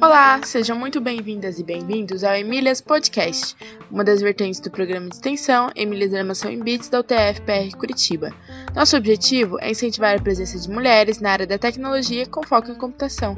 [0.00, 3.56] Olá, sejam muito bem-vindas e bem-vindos ao Emílias Podcast,
[3.90, 8.30] uma das vertentes do programa de extensão Emílias Animação em Bits da UTF-PR Curitiba.
[8.76, 12.76] Nosso objetivo é incentivar a presença de mulheres na área da tecnologia com foco em
[12.76, 13.36] computação.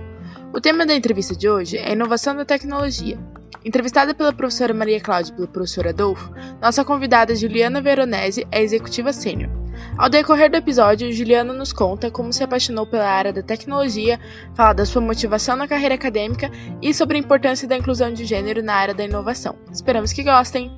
[0.53, 3.19] O tema da entrevista de hoje é inovação da tecnologia.
[3.65, 9.15] Entrevistada pela professora Maria Cláudia e pelo professor Adolfo, nossa convidada Juliana Veronese é executiva
[9.15, 9.56] sênior.
[9.97, 14.21] Ao decorrer do episódio, Juliana nos conta como se apaixonou pela área da tecnologia,
[14.55, 16.51] fala da sua motivação na carreira acadêmica
[16.83, 19.57] e sobre a importância da inclusão de gênero na área da inovação.
[19.73, 20.71] Esperamos que gostem!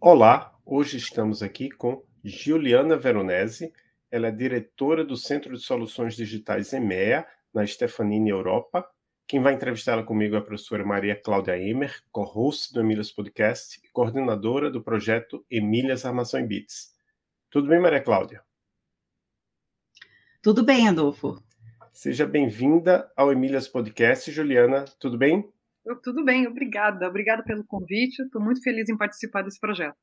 [0.00, 3.72] Olá, hoje estamos aqui com Juliana Veronese.
[4.10, 8.86] Ela é diretora do Centro de Soluções Digitais EMEA, na Stefanini Europa,
[9.26, 13.88] quem vai entrevistá-la comigo é a professora Maria Cláudia Emer, co-host do Emílias Podcast e
[13.90, 16.92] coordenadora do projeto Emílias Armação em Bits.
[17.50, 18.42] Tudo bem, Maria Cláudia?
[20.42, 21.42] Tudo bem, Adolfo.
[21.92, 24.30] Seja bem-vinda ao Emílias Podcast.
[24.30, 25.48] Juliana, tudo bem?
[25.84, 27.08] Eu, tudo bem, obrigada.
[27.08, 28.22] Obrigada pelo convite.
[28.22, 29.96] Estou muito feliz em participar desse projeto.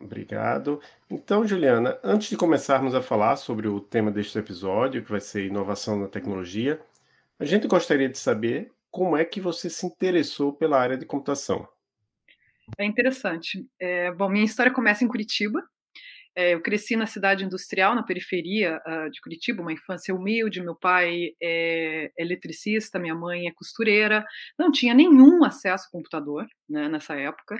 [0.00, 0.80] Obrigado.
[1.10, 5.46] Então, Juliana, antes de começarmos a falar sobre o tema deste episódio, que vai ser
[5.46, 6.80] inovação na tecnologia,
[7.38, 11.68] a gente gostaria de saber como é que você se interessou pela área de computação.
[12.78, 13.66] É interessante.
[13.78, 15.62] É, bom, minha história começa em Curitiba.
[16.34, 20.60] É, eu cresci na cidade industrial, na periferia uh, de Curitiba, uma infância humilde.
[20.60, 24.24] Meu pai é eletricista, minha mãe é costureira.
[24.58, 27.58] Não tinha nenhum acesso ao computador né, nessa época.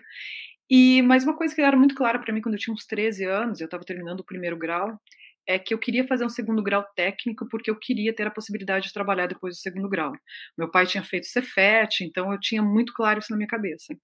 [0.68, 3.24] E mas uma coisa que era muito clara para mim quando eu tinha uns 13
[3.24, 5.00] anos, eu estava terminando o primeiro grau,
[5.46, 8.88] é que eu queria fazer um segundo grau técnico porque eu queria ter a possibilidade
[8.88, 10.12] de trabalhar depois do segundo grau.
[10.58, 13.96] Meu pai tinha feito Cefet, então eu tinha muito claro isso na minha cabeça.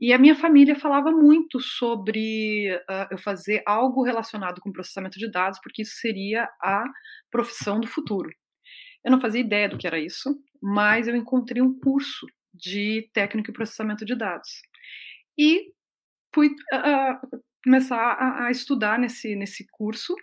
[0.00, 5.30] E a minha família falava muito sobre uh, eu fazer algo relacionado com processamento de
[5.30, 6.84] dados, porque isso seria a
[7.30, 8.30] profissão do futuro.
[9.04, 13.50] Eu não fazia ideia do que era isso, mas eu encontrei um curso de técnico
[13.50, 14.50] e processamento de dados.
[15.38, 15.72] E
[16.34, 20.14] fui uh, começar a, a estudar nesse, nesse curso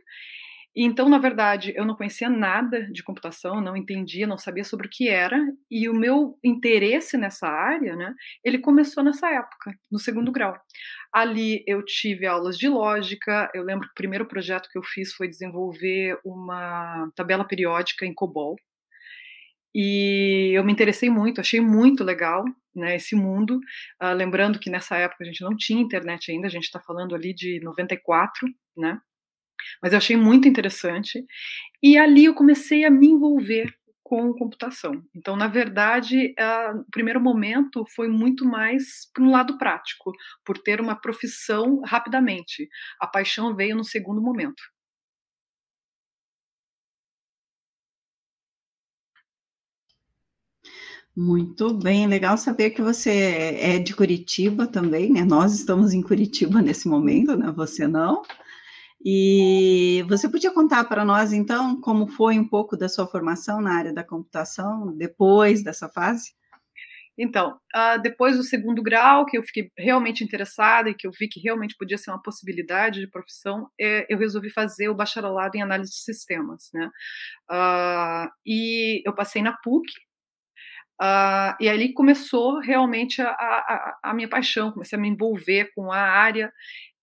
[0.76, 4.90] então, na verdade, eu não conhecia nada de computação, não entendia, não sabia sobre o
[4.90, 5.38] que era,
[5.70, 8.14] e o meu interesse nessa área, né,
[8.44, 10.56] ele começou nessa época, no segundo grau.
[11.14, 15.14] Ali eu tive aulas de lógica, eu lembro que o primeiro projeto que eu fiz
[15.14, 18.56] foi desenvolver uma tabela periódica em COBOL,
[19.76, 22.46] e eu me interessei muito, achei muito legal
[22.76, 23.60] né, esse mundo.
[24.02, 27.16] Uh, lembrando que nessa época a gente não tinha internet ainda, a gente está falando
[27.16, 28.48] ali de 94,
[28.78, 29.00] né?
[29.82, 31.26] Mas eu achei muito interessante.
[31.84, 33.74] E ali eu comecei a me envolver
[34.04, 35.04] com computação.
[35.16, 36.36] Então, na verdade,
[36.76, 40.12] o primeiro momento foi muito mais para um lado prático,
[40.46, 42.70] por ter uma profissão rapidamente.
[43.00, 44.62] A paixão veio no segundo momento.
[51.16, 55.24] Muito bem, legal saber que você é de Curitiba também, né?
[55.24, 57.52] Nós estamos em Curitiba nesse momento, né?
[57.52, 58.24] Você não.
[59.06, 63.76] E você podia contar para nós, então, como foi um pouco da sua formação na
[63.76, 66.32] área da computação depois dessa fase?
[67.18, 71.28] Então, uh, depois do segundo grau, que eu fiquei realmente interessada e que eu vi
[71.28, 75.62] que realmente podia ser uma possibilidade de profissão, é, eu resolvi fazer o bacharelado em
[75.62, 76.90] análise de sistemas, né?
[77.52, 79.86] Uh, e eu passei na PUC,
[81.02, 85.92] uh, e ali começou realmente a, a, a, minha paixão, comecei a me envolver com
[85.92, 86.52] a área,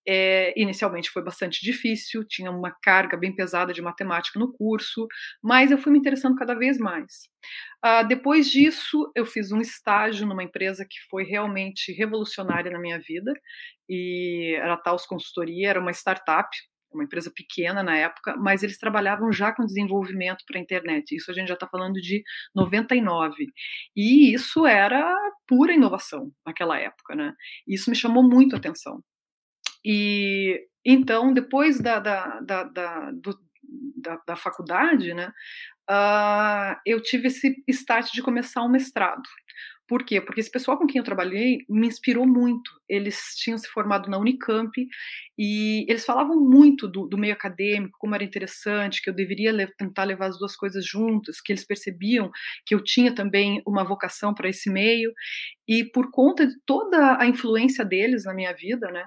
[0.07, 5.07] é, inicialmente foi bastante difícil, tinha uma carga bem pesada de matemática no curso,
[5.41, 7.29] mas eu fui me interessando cada vez mais.
[7.83, 12.99] Uh, depois disso, eu fiz um estágio numa empresa que foi realmente revolucionária na minha
[12.99, 13.33] vida,
[13.89, 16.49] e era a Taos Consultoria, era uma startup,
[16.93, 21.15] uma empresa pequena na época, mas eles trabalhavam já com desenvolvimento para a internet.
[21.15, 22.23] Isso a gente já está falando de
[22.53, 23.47] 99.
[23.95, 25.15] E isso era
[25.47, 27.33] pura inovação naquela época, né?
[27.67, 29.01] Isso me chamou muito a atenção.
[29.85, 33.39] E então, depois da, da, da, da, do,
[33.97, 35.31] da, da faculdade, né,
[35.89, 39.23] uh, eu tive esse start de começar um mestrado.
[39.91, 40.21] Por quê?
[40.21, 42.71] Porque esse pessoal com quem eu trabalhei me inspirou muito.
[42.87, 44.71] Eles tinham se formado na Unicamp
[45.37, 49.67] e eles falavam muito do, do meio acadêmico, como era interessante, que eu deveria le
[49.75, 52.31] tentar levar as duas coisas juntas, que eles percebiam
[52.65, 55.11] que eu tinha também uma vocação para esse meio.
[55.67, 59.03] E por conta de toda a influência deles na minha vida, né,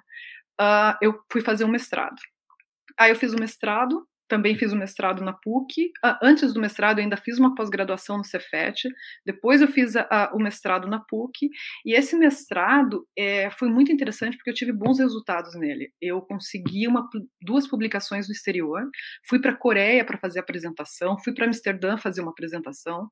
[0.61, 2.17] uh, eu fui fazer um mestrado.
[2.99, 5.93] Aí eu fiz o mestrado também fiz o mestrado na PUC.
[6.05, 8.89] Uh, antes do mestrado, eu ainda fiz uma pós-graduação no Cefet.
[9.25, 9.95] Depois, eu fiz
[10.33, 11.49] o mestrado na PUC.
[11.85, 15.93] E esse mestrado é, foi muito interessante porque eu tive bons resultados nele.
[16.01, 17.09] Eu consegui uma,
[17.41, 18.83] duas publicações no exterior.
[19.29, 21.19] Fui para a Coreia para fazer apresentação.
[21.19, 23.09] Fui para Amsterdã fazer uma apresentação.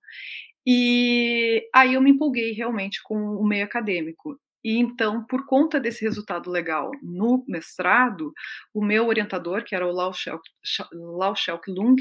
[0.66, 4.38] E aí eu me empolguei realmente com o meio acadêmico.
[4.64, 8.32] E então, por conta desse resultado legal no mestrado,
[8.72, 10.12] o meu orientador, que era o Lau
[11.34, 11.96] Shelk Lung,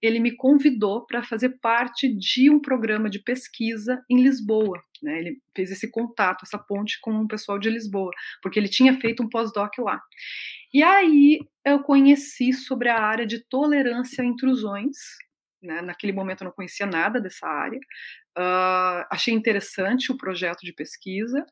[0.00, 4.80] ele me convidou para fazer parte de um programa de pesquisa em Lisboa.
[5.02, 5.18] Né?
[5.18, 8.10] Ele fez esse contato, essa ponte com o pessoal de Lisboa,
[8.42, 10.00] porque ele tinha feito um pós-doc lá.
[10.72, 14.96] E aí eu conheci sobre a área de tolerância a intrusões,
[15.64, 15.80] né?
[15.82, 17.80] Naquele momento eu não conhecia nada dessa área.
[18.36, 21.44] Uh, achei interessante o projeto de pesquisa.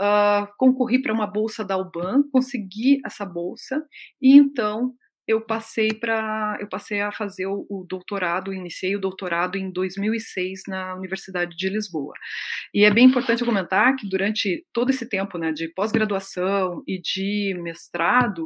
[0.00, 3.82] Uh, concorri para uma bolsa da UBAN, consegui essa bolsa
[4.20, 4.94] e então
[5.26, 10.62] eu passei para eu passei a fazer o, o, doutorado, iniciei o doutorado em 2006
[10.68, 12.14] na Universidade de Lisboa.
[12.72, 17.00] E é bem importante eu comentar que durante todo esse tempo, né, de pós-graduação e
[17.00, 18.44] de mestrado,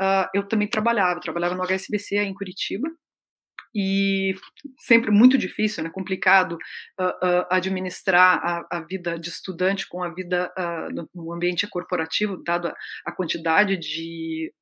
[0.00, 2.88] uh, eu também trabalhava, trabalhava no HSBC em Curitiba,
[3.74, 4.34] e
[4.78, 6.52] sempre muito difícil, né, complicado
[7.00, 12.42] uh, uh, administrar a, a, vida de estudante com a vida uh, no ambiente corporativo,
[12.44, 12.74] dado a,
[13.06, 14.52] a quantidade de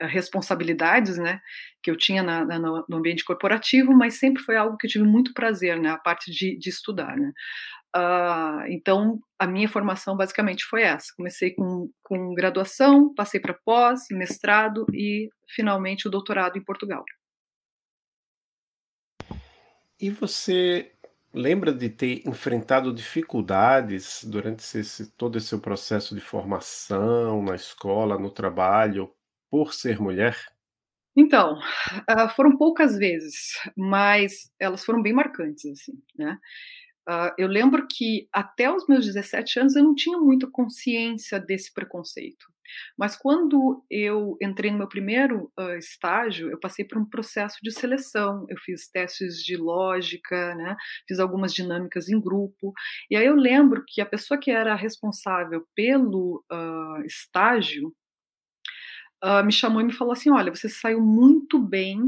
[0.00, 1.40] responsabilidades, né,
[1.80, 5.04] que eu tinha na, na, no ambiente corporativo, mas sempre foi algo que eu tive
[5.04, 7.32] muito prazer, né, a parte de, de estudar, né.
[8.68, 11.06] então, a minha formação basicamente foi essa.
[11.16, 17.04] Comecei com, com graduação, passei para pós, mestrado e finalmente o doutorado em Portugal.
[20.02, 20.90] E você
[21.32, 28.18] lembra de ter enfrentado dificuldades durante esse, todo esse seu processo de formação na escola,
[28.18, 29.14] no trabalho,
[29.48, 30.36] por ser mulher?
[31.16, 36.36] Então, uh, foram poucas vezes, mas elas foram bem marcantes, assim, né?
[37.08, 41.72] Uh, eu lembro que até os meus 17 anos eu não tinha muita consciência desse
[41.72, 42.51] preconceito.
[42.98, 47.70] Mas quando eu entrei no meu primeiro uh, estágio, eu passei por um processo de
[47.72, 48.46] seleção.
[48.48, 50.76] Eu fiz testes de lógica, né?
[51.08, 52.72] fiz algumas dinâmicas em grupo.
[53.10, 57.94] E aí eu lembro que a pessoa que era responsável pelo uh, estágio
[59.24, 61.98] uh, me chamou e me falou assim: Olha, você saiu muito bem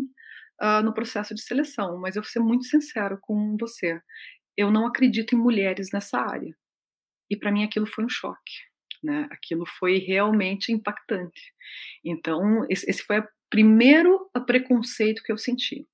[0.85, 4.01] no processo de seleção, mas eu vou ser muito sincero com você.
[4.57, 6.57] Eu não acredito em mulheres nessa área.
[7.29, 8.53] E para mim aquilo foi um choque
[9.05, 9.29] né?
[9.31, 11.53] Aquilo foi realmente impactante.
[12.05, 15.87] Então, esse, foi o primeiro preconceito que eu senti.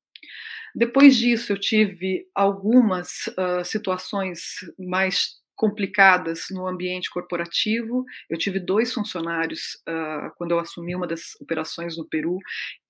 [0.75, 4.41] Depois disso, eu tive algumas uh, situações
[4.79, 8.05] mais complicadas no ambiente corporativo.
[8.31, 12.39] Eu tive dois funcionários, uh, quando eu assumi uma das operações no Peru,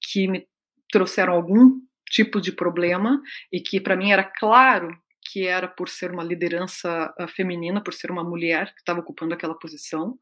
[0.01, 0.47] que me
[0.93, 3.21] trouxeram algum tipo de problema
[3.53, 4.97] e que para mim era claro
[5.31, 9.33] que era por ser uma liderança uh, feminina, por ser uma mulher que estava ocupando
[9.33, 10.19] aquela posição.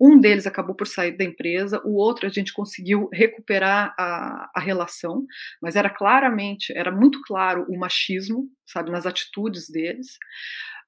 [0.00, 4.60] Um deles acabou por sair da empresa, o outro a gente conseguiu recuperar a, a
[4.60, 5.24] relação,
[5.62, 10.18] mas era claramente, era muito claro o machismo, sabe, nas atitudes deles.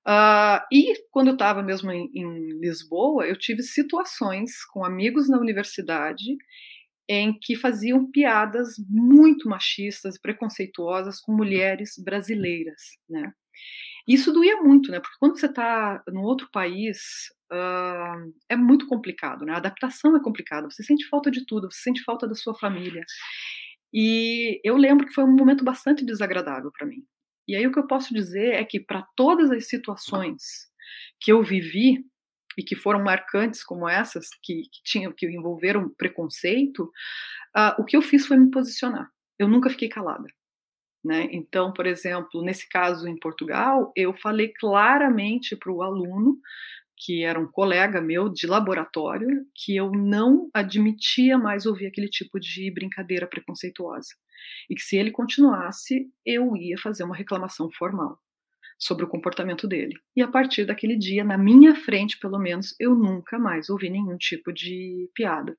[0.06, 5.38] Uh, e quando eu estava mesmo em, em Lisboa, eu tive situações com amigos na
[5.38, 6.36] universidade
[7.08, 13.32] em que faziam piadas muito machistas e preconceituosas com mulheres brasileiras, né?
[14.06, 15.00] Isso doía muito, né?
[15.00, 16.98] Porque quando você está num outro país,
[17.52, 19.52] uh, é muito complicado, né?
[19.52, 20.70] A adaptação é complicada.
[20.70, 23.04] Você sente falta de tudo, você sente falta da sua família.
[23.92, 27.04] E eu lembro que foi um momento bastante desagradável para mim.
[27.46, 30.42] E aí o que eu posso dizer é que para todas as situações
[31.20, 32.04] que eu vivi
[32.56, 36.84] e que foram marcantes como essas, que, que tinham que envolveram preconceito,
[37.56, 39.10] uh, o que eu fiz foi me posicionar.
[39.38, 40.26] Eu nunca fiquei calada.
[41.04, 41.28] Né?
[41.32, 46.38] Então, por exemplo, nesse caso em Portugal, eu falei claramente para o aluno,
[46.96, 52.38] que era um colega meu de laboratório, que eu não admitia mais ouvir aquele tipo
[52.38, 54.10] de brincadeira preconceituosa.
[54.68, 58.18] E que se ele continuasse, eu ia fazer uma reclamação formal
[58.80, 59.94] sobre o comportamento dele.
[60.16, 64.16] E a partir daquele dia, na minha frente, pelo menos, eu nunca mais ouvi nenhum
[64.16, 65.54] tipo de piada.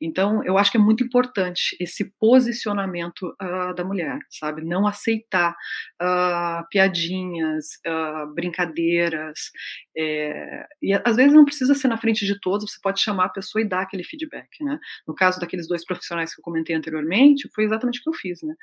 [0.00, 4.62] Então, eu acho que é muito importante esse posicionamento uh, da mulher, sabe?
[4.62, 5.54] Não aceitar
[6.00, 9.50] uh, piadinhas, uh, brincadeiras
[9.96, 13.28] É, e às vezes não precisa ser na frente de todos, você pode chamar a
[13.28, 14.78] pessoa e dar aquele feedback, né?
[15.06, 18.42] No caso daqueles dois profissionais que eu comentei anteriormente, foi exatamente o que eu fiz,
[18.42, 18.54] né?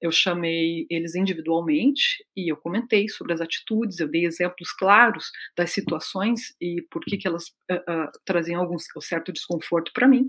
[0.00, 5.70] Eu chamei eles individualmente e eu comentei sobre as atitudes, eu dei exemplos claros das
[5.70, 10.28] situações e por que, que elas uh, uh, traziam algum certo desconforto para mim,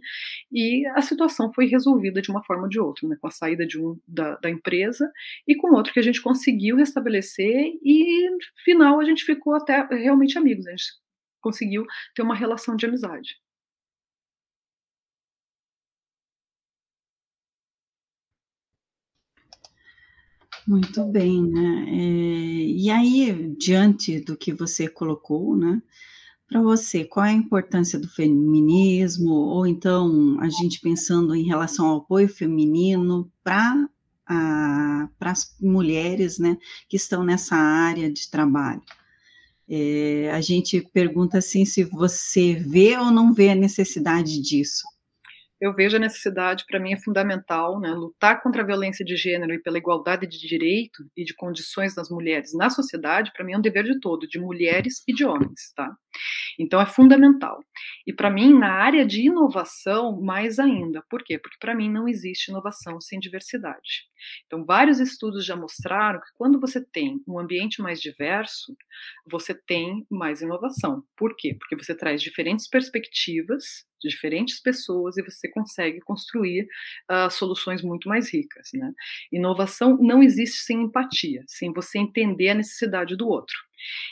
[0.51, 3.17] e a situação foi resolvida de uma forma ou de outra, né?
[3.19, 5.11] Com a saída de um da, da empresa
[5.45, 9.85] e com outro que a gente conseguiu restabelecer e no final a gente ficou até
[9.91, 10.83] realmente amigos, a gente
[11.41, 13.35] conseguiu ter uma relação de amizade.
[20.67, 21.85] Muito bem, né?
[21.89, 25.81] É, e aí, diante do que você colocou, né?
[26.47, 31.87] Para você, qual é a importância do feminismo, ou então a gente pensando em relação
[31.87, 33.87] ao apoio feminino para
[35.19, 38.81] as mulheres né, que estão nessa área de trabalho?
[39.69, 44.83] É, a gente pergunta assim se você vê ou não vê a necessidade disso.
[45.59, 49.53] Eu vejo a necessidade, para mim é fundamental, né, lutar contra a violência de gênero
[49.53, 53.57] e pela igualdade de direito e de condições das mulheres na sociedade, para mim é
[53.57, 55.95] um dever de todo, de mulheres e de homens, tá?
[56.59, 57.63] Então é fundamental.
[58.05, 61.03] E para mim, na área de inovação, mais ainda.
[61.09, 61.37] Por quê?
[61.37, 64.05] Porque para mim não existe inovação sem diversidade.
[64.45, 68.75] Então, vários estudos já mostraram que quando você tem um ambiente mais diverso,
[69.25, 71.03] você tem mais inovação.
[71.15, 71.55] Por quê?
[71.57, 76.67] Porque você traz diferentes perspectivas diferentes pessoas e você consegue construir
[77.09, 78.69] uh, soluções muito mais ricas.
[78.73, 78.91] Né?
[79.31, 83.55] Inovação não existe sem empatia, sem você entender a necessidade do outro.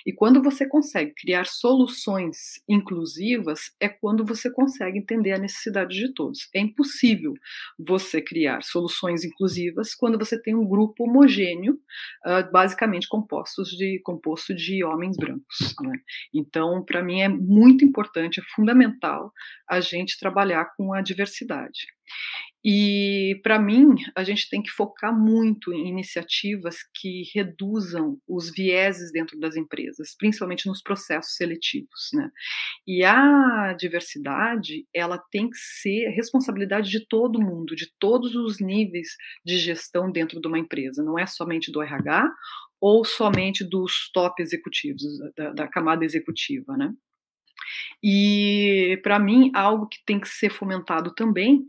[0.05, 6.13] E quando você consegue criar soluções inclusivas, é quando você consegue entender a necessidade de
[6.13, 6.49] todos.
[6.53, 7.33] É impossível
[7.77, 11.73] você criar soluções inclusivas quando você tem um grupo homogêneo,
[12.25, 15.75] uh, basicamente compostos de, composto de homens brancos.
[15.81, 15.99] Né?
[16.33, 19.31] Então, para mim, é muito importante, é fundamental
[19.69, 21.87] a gente trabalhar com a diversidade.
[22.65, 29.11] E, para mim, a gente tem que focar muito em iniciativas que reduzam os vieses
[29.11, 32.09] dentro das empresas, principalmente nos processos seletivos.
[32.13, 32.29] Né?
[32.87, 39.09] E a diversidade, ela tem que ser responsabilidade de todo mundo, de todos os níveis
[39.45, 42.31] de gestão dentro de uma empresa, não é somente do RH
[42.79, 45.03] ou somente dos top executivos,
[45.35, 46.77] da, da camada executiva.
[46.77, 46.93] Né?
[48.01, 51.65] E, para mim, algo que tem que ser fomentado também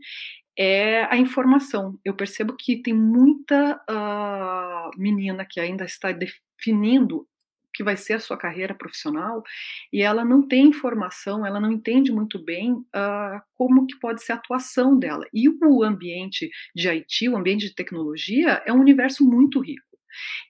[0.57, 1.99] é a informação.
[2.03, 7.27] Eu percebo que tem muita uh, menina que ainda está definindo o
[7.73, 9.43] que vai ser a sua carreira profissional
[9.91, 14.31] e ela não tem informação, ela não entende muito bem uh, como que pode ser
[14.31, 15.25] a atuação dela.
[15.33, 19.94] E o ambiente de IT, o ambiente de tecnologia, é um universo muito rico.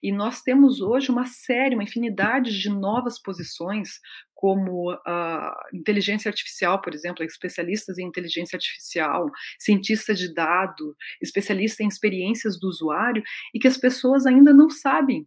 [0.02, 4.00] E nós temos hoje uma série, uma infinidade de novas posições,
[4.34, 11.88] como a inteligência artificial, por exemplo, especialistas em inteligência artificial, cientista de dado, especialista em
[11.88, 13.22] experiências do usuário,
[13.54, 15.26] e que as pessoas ainda não sabem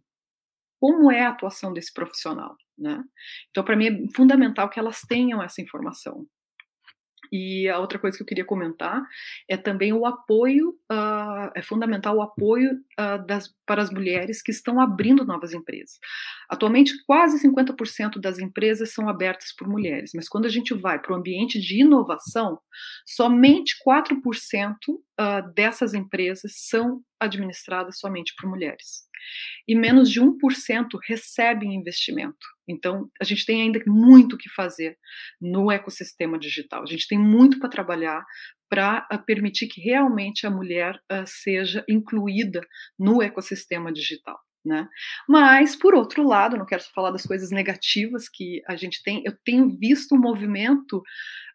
[0.80, 2.56] como é a atuação desse profissional.
[2.78, 3.02] Né?
[3.50, 6.26] Então, para mim, é fundamental que elas tenham essa informação.
[7.32, 9.02] E a outra coisa que eu queria comentar
[9.48, 14.50] é também o apoio, uh, é fundamental o apoio uh, das, para as mulheres que
[14.50, 15.98] estão abrindo novas empresas.
[16.48, 21.12] Atualmente, quase 50% das empresas são abertas por mulheres, mas quando a gente vai para
[21.12, 22.58] o ambiente de inovação,
[23.06, 24.14] somente 4%
[24.88, 29.08] uh, dessas empresas são administradas somente por mulheres.
[29.68, 30.34] E menos de 1%
[31.06, 32.46] recebem investimento.
[32.68, 34.96] Então, a gente tem ainda muito o que fazer
[35.40, 36.82] no ecossistema digital.
[36.82, 38.24] A gente tem muito para trabalhar
[38.68, 42.60] para uh, permitir que realmente a mulher uh, seja incluída
[42.98, 44.38] no ecossistema digital.
[44.64, 44.86] Né?
[45.28, 49.22] Mas, por outro lado, não quero só falar das coisas negativas que a gente tem,
[49.24, 51.02] eu tenho visto um movimento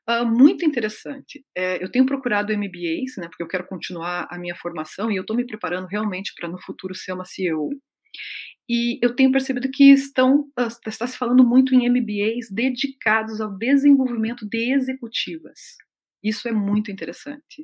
[0.07, 1.43] Uh, muito interessante.
[1.55, 5.21] É, eu tenho procurado MBAs, né, porque eu quero continuar a minha formação e eu
[5.21, 7.71] estou me preparando realmente para no futuro ser uma CEO.
[8.69, 10.47] E eu tenho percebido que estão
[10.87, 15.75] está se falando muito em MBAs dedicados ao desenvolvimento de executivas.
[16.23, 17.61] Isso é muito interessante.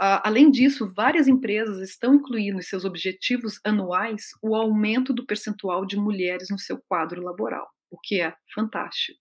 [0.00, 5.86] Uh, além disso, várias empresas estão incluindo em seus objetivos anuais o aumento do percentual
[5.86, 9.20] de mulheres no seu quadro laboral o que é fantástico.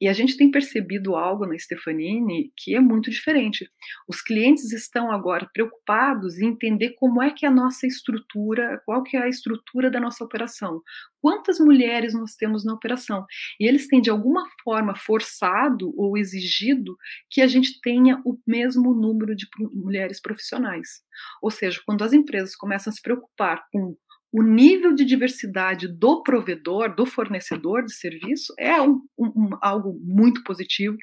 [0.00, 3.70] E a gente tem percebido algo na Stefanini que é muito diferente.
[4.08, 9.02] Os clientes estão agora preocupados em entender como é que é a nossa estrutura, qual
[9.02, 10.82] que é a estrutura da nossa operação.
[11.20, 13.26] Quantas mulheres nós temos na operação?
[13.60, 16.96] E eles têm de alguma forma forçado ou exigido
[17.30, 21.02] que a gente tenha o mesmo número de mulheres profissionais.
[21.42, 23.96] Ou seja, quando as empresas começam a se preocupar com
[24.30, 30.42] o nível de diversidade do provedor, do fornecedor de serviço, é um, um, algo muito
[30.44, 30.96] positivo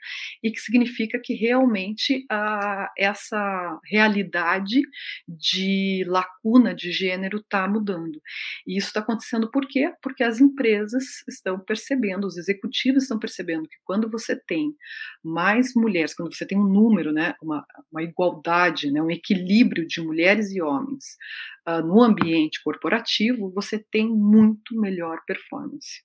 [0.44, 4.82] e que significa que realmente uh, essa realidade
[5.28, 8.22] de lacuna de gênero está mudando.
[8.68, 9.92] E isso está acontecendo por quê?
[10.04, 14.76] Porque as empresas estão percebendo, os executivos estão percebendo que quando você tem
[15.24, 20.00] mais mulheres, quando você tem um número, né, uma, uma igualdade, né, um equilíbrio de
[20.00, 21.18] mulheres e homens
[21.68, 23.15] uh, no ambiente corporativo,
[23.54, 26.04] você tem muito melhor performance,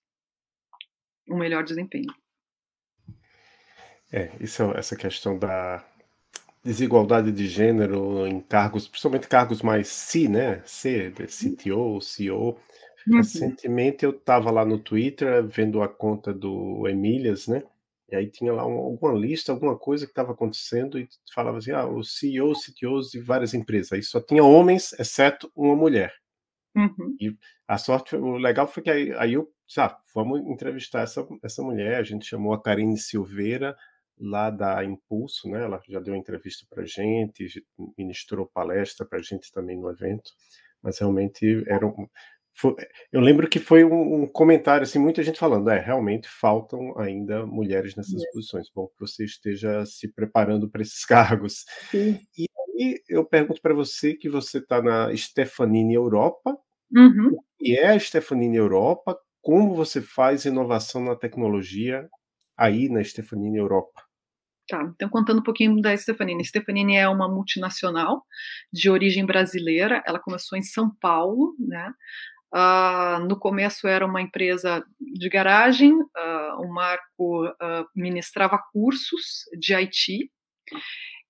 [1.29, 2.13] um melhor desempenho.
[4.13, 5.85] É, isso, essa questão da
[6.65, 10.63] desigualdade de gênero em cargos, principalmente cargos mais C, né?
[10.65, 12.59] C, CTO, CEO.
[13.07, 13.17] Uhum.
[13.17, 17.63] Recentemente eu estava lá no Twitter vendo a conta do Emílias, né?
[18.11, 21.71] E aí tinha lá uma, alguma lista, alguma coisa que estava acontecendo e falava assim,
[21.71, 23.93] ah, os CEOs, CTOs de várias empresas.
[23.93, 26.13] Aí só tinha homens, exceto uma mulher.
[26.77, 27.17] Uhum.
[27.21, 27.37] E
[27.67, 31.97] a sorte, o legal foi que aí, aí eu, sabe, vamos entrevistar essa, essa mulher.
[31.97, 33.77] A gente chamou a Karine Silveira,
[34.19, 35.65] lá da Impulso, né?
[35.65, 37.65] Ela já deu entrevista para gente,
[37.97, 40.31] ministrou palestra para gente também no evento.
[40.83, 42.07] Mas realmente era um,
[42.53, 42.75] foi,
[43.13, 47.47] eu lembro que foi um, um, comentário, assim, muita gente falando, é, realmente faltam ainda
[47.47, 48.31] mulheres nessas é.
[48.33, 48.69] posições.
[48.75, 51.65] Bom que você esteja se preparando para esses cargos.
[51.91, 52.21] Sim.
[52.37, 52.47] E
[52.81, 56.57] aí eu pergunto para você que você está na Stefanini Europa.
[56.95, 57.35] Uhum.
[57.35, 59.19] O que é a Stefanini Europa?
[59.43, 62.09] Como você faz inovação na tecnologia
[62.57, 64.03] aí na Stefanini Europa?
[64.69, 66.45] Tá, então contando um pouquinho da Stefanini.
[66.45, 68.23] Stefanini é uma multinacional
[68.73, 70.03] de origem brasileira.
[70.07, 71.93] Ela começou em São Paulo, né?
[72.53, 79.73] Uh, no começo era uma empresa de garagem, uh, o Marco uh, ministrava cursos de
[79.73, 80.31] IT.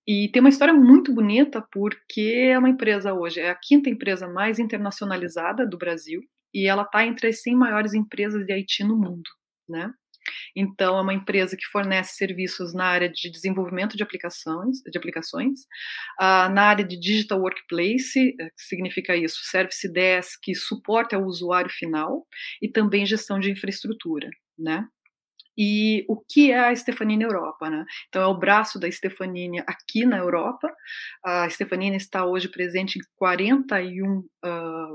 [0.06, 4.26] E tem uma história muito bonita, porque é uma empresa hoje, é a quinta empresa
[4.28, 6.20] mais internacionalizada do Brasil,
[6.52, 9.28] e ela está entre as 100 maiores empresas de IT no mundo,
[9.68, 9.92] né?
[10.54, 15.60] Então, é uma empresa que fornece serviços na área de desenvolvimento de aplicações, de aplicações
[16.20, 21.70] uh, na área de digital workplace, eh, que significa isso, service desk, suporte ao usuário
[21.70, 22.26] final
[22.60, 24.28] e também gestão de infraestrutura,
[24.58, 24.86] né?
[25.56, 27.68] E o que é a Stefanini Europa?
[27.68, 27.84] Né?
[28.08, 30.72] Então, é o braço da Stefanini aqui na Europa.
[31.24, 34.24] A Stefanini está hoje presente em 41 uh,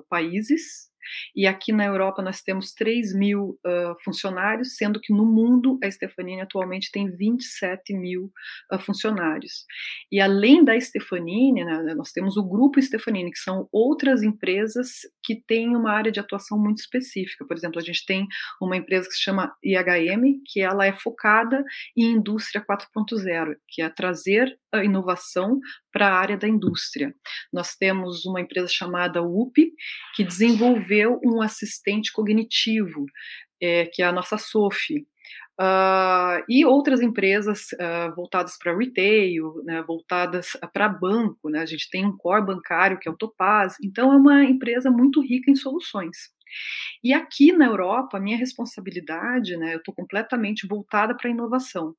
[0.10, 0.90] países,
[1.36, 5.90] e aqui na Europa nós temos 3 mil uh, funcionários, sendo que no mundo a
[5.90, 8.32] Stefanini atualmente tem 27 mil
[8.72, 9.66] uh, funcionários.
[10.12, 15.36] E além da Stefanini, né, nós temos o grupo Stefanini, que são outras empresas que
[15.36, 17.46] têm uma área de atuação muito específica.
[17.46, 18.28] Por exemplo, a gente tem
[18.62, 21.64] uma empresa que se chama IHM, que ela é focada
[21.96, 25.60] em indústria 4.0, que é trazer a inovação
[25.96, 27.16] para a área da indústria.
[27.54, 29.72] Nós temos uma empresa chamada UP,
[30.14, 33.06] que desenvolveu um assistente cognitivo,
[33.64, 35.08] é, que é a nossa SOFI.
[35.58, 41.90] Uh, e outras empresas uh, voltadas para retail, né, voltadas para banco, né, a gente
[41.90, 45.56] tem um core bancário que é o Topaz, então é uma empresa muito rica em
[45.56, 46.18] soluções.
[47.02, 51.96] E aqui na Europa, a minha responsabilidade, né, eu estou completamente voltada para a inovação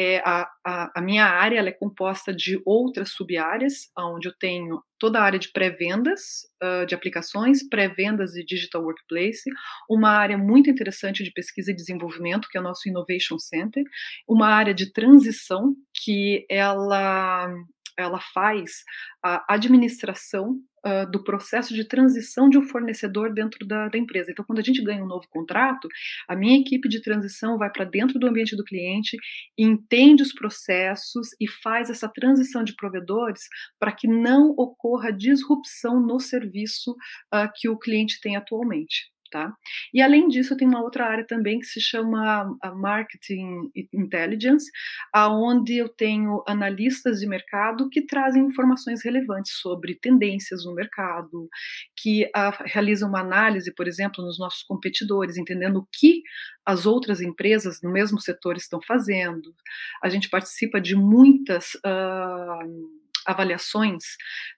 [0.00, 5.18] é, a, a, a, minha área é composta de outras sub-áreas, onde eu tenho toda
[5.18, 9.50] a área de pré-vendas uh, de aplicações, pré-vendas de digital workplace,
[9.90, 13.82] uma área muito interessante de pesquisa e desenvolvimento, que é o nosso Innovation Center,
[14.28, 17.52] uma área de transição, que ela
[17.98, 18.84] ela faz
[19.22, 24.30] a administração uh, do processo de transição de um fornecedor dentro da, da, empresa.
[24.30, 25.88] Então, quando a gente ganha um novo contrato,
[26.28, 29.16] a minha equipe de transição vai para dentro do ambiente do cliente,
[29.58, 33.42] entende os processos e faz essa transição de provedores
[33.78, 39.10] para que não ocorra disrupção no serviço uh, que o cliente tem atualmente.
[39.30, 39.52] Tá?
[39.92, 44.70] E além disso, tem uma outra área também que se chama Marketing Intelligence,
[45.12, 51.48] aonde eu tenho analistas de mercado que trazem informações relevantes sobre tendências no mercado,
[51.96, 56.22] que uh, realizam uma análise, por exemplo, nos nossos competidores, entendendo o que
[56.64, 59.54] as outras empresas no mesmo setor estão fazendo.
[60.02, 64.04] A gente participa de muitas uh, avaliações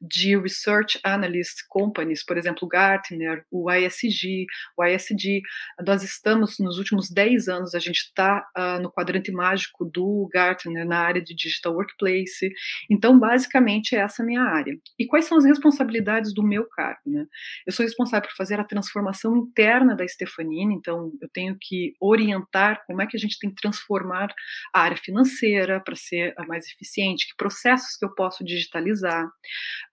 [0.01, 4.47] de Research Analyst Companies, por exemplo, Gartner, o ISG,
[4.79, 5.43] o ISD.
[5.85, 10.87] Nós estamos, nos últimos 10 anos, a gente está uh, no quadrante mágico do Gartner
[10.87, 12.53] na área de Digital Workplace.
[12.89, 14.79] Então, basicamente, é essa a minha área.
[14.99, 17.01] E quais são as responsabilidades do meu cargo?
[17.07, 17.27] Né?
[17.67, 22.85] Eu sou responsável por fazer a transformação interna da Stefanini, então eu tenho que orientar
[22.87, 24.33] como é que a gente tem que transformar
[24.73, 29.27] a área financeira para ser mais eficiente, que processos que eu posso digitalizar.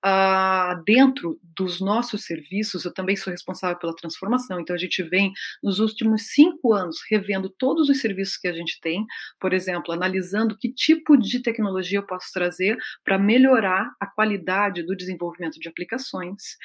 [0.05, 5.33] uh, dentro dos nossos serviços, eu também sou responsável pela transformação, então a gente vem
[5.63, 9.05] nos últimos cinco anos revendo todos os serviços que a gente tem,
[9.39, 14.95] por exemplo, analisando que tipo de tecnologia eu posso trazer para melhorar a qualidade do
[14.95, 16.57] desenvolvimento de aplicações,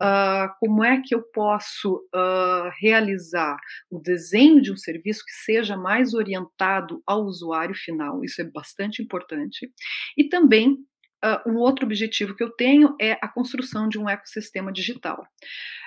[0.00, 3.56] uh, como é que eu posso uh, realizar
[3.90, 9.02] o desenho de um serviço que seja mais orientado ao usuário final, isso é bastante
[9.02, 9.70] importante,
[10.16, 10.78] e também
[11.24, 15.26] uh, um outro objetivo que eu tenho é a construção de um ecossistema digital.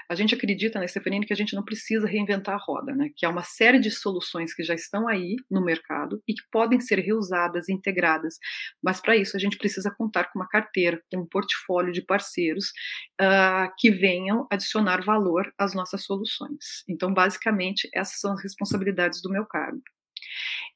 [0.10, 3.12] A gente acredita na Stefanini que a gente não precisa reinventar a roda, né?
[3.16, 6.82] que há uma série de soluções que já estão aí no mercado e que podem
[6.82, 8.38] ser reusadas, integradas,
[8.84, 12.74] mas para isso a gente precisa contar com uma carteira, com um portfólio de parceiros
[13.22, 16.84] uh, que venham adicionar valor às nossas soluções.
[16.90, 19.82] Então, basicamente, essas são as responsabilidades do meu cargo.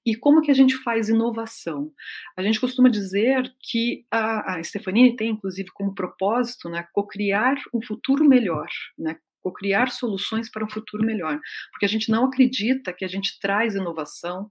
[0.05, 1.91] E como que a gente faz inovação?
[2.37, 7.81] A gente costuma dizer que a, a Stefanini tem, inclusive, como propósito, né, co-criar um
[7.81, 11.39] futuro melhor, né, co-criar soluções para um futuro melhor,
[11.71, 14.49] porque a gente não acredita que a gente traz inovação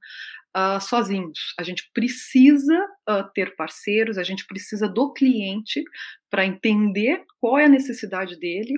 [0.57, 1.53] uh, sozinhos.
[1.59, 5.83] A gente precisa uh, ter parceiros, a gente precisa do cliente
[6.31, 8.75] para entender qual é a necessidade dele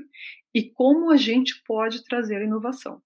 [0.55, 3.03] e como a gente pode trazer a inovação.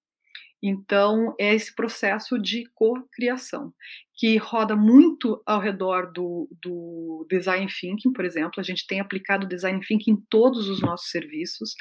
[0.62, 3.72] Então, é esse processo de co-criação
[4.20, 8.52] que roda muito ao redor do, do, design thinking, por exemplo.
[8.58, 11.74] A gente tem aplicado design thinking em todos os nossos serviços,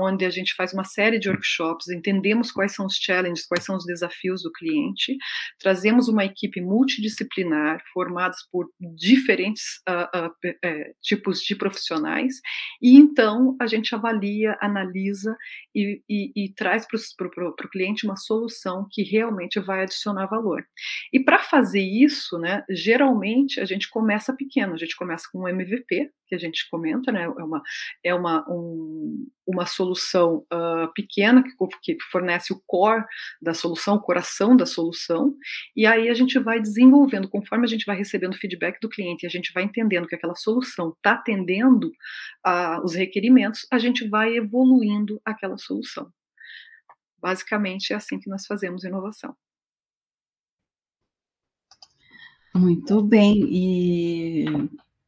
[0.00, 3.76] onde a gente faz uma série de workshops, entendemos quais são os challenges, quais são
[3.76, 5.16] os desafios do cliente,
[5.60, 12.40] trazemos uma equipe multidisciplinar, formada por diferentes uh, uh, uh, tipos de profissionais,
[12.80, 15.36] e então a gente avalia, analisa
[15.72, 20.64] e, e, e traz para o cliente uma solução que realmente vai adicionar valor.
[21.12, 25.48] E para fazer isso, né, geralmente a gente começa pequeno, a gente começa com um
[25.48, 27.62] MVP, que a gente comenta, né, é uma,
[28.02, 33.04] é uma, um, uma solução uh, pequena que, que fornece o core
[33.42, 35.36] da solução, o coração da solução,
[35.76, 39.26] e aí a gente vai desenvolvendo, conforme a gente vai recebendo feedback do cliente, e
[39.26, 41.88] a gente vai entendendo que aquela solução está atendendo
[42.46, 46.10] uh, os requerimentos, a gente vai evoluindo aquela solução.
[47.20, 49.36] Basicamente é assim que nós fazemos inovação.
[52.54, 54.44] Muito bem, e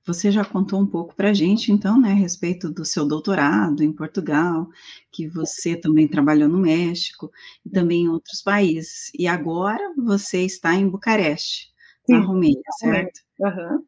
[0.07, 3.83] você já contou um pouco para a gente, então, né, a respeito do seu doutorado
[3.83, 4.69] em Portugal,
[5.13, 7.31] que você também trabalhou no México
[7.65, 9.11] e também em outros países.
[9.19, 11.71] E agora você está em Bucareste,
[12.07, 13.21] Sim, na Romênia, certo?
[13.39, 13.85] Uhum.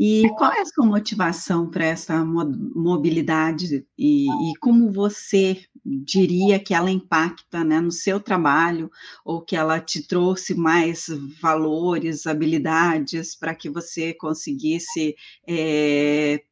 [0.00, 6.74] E qual é a sua motivação para essa mobilidade e, e, como você diria que
[6.74, 8.90] ela impacta né, no seu trabalho
[9.24, 11.06] ou que ela te trouxe mais
[11.40, 15.14] valores, habilidades para que você conseguisse
[15.46, 16.42] é,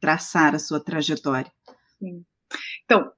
[0.00, 1.50] traçar a sua trajetória?
[1.98, 2.24] Sim.
[2.84, 3.10] Então,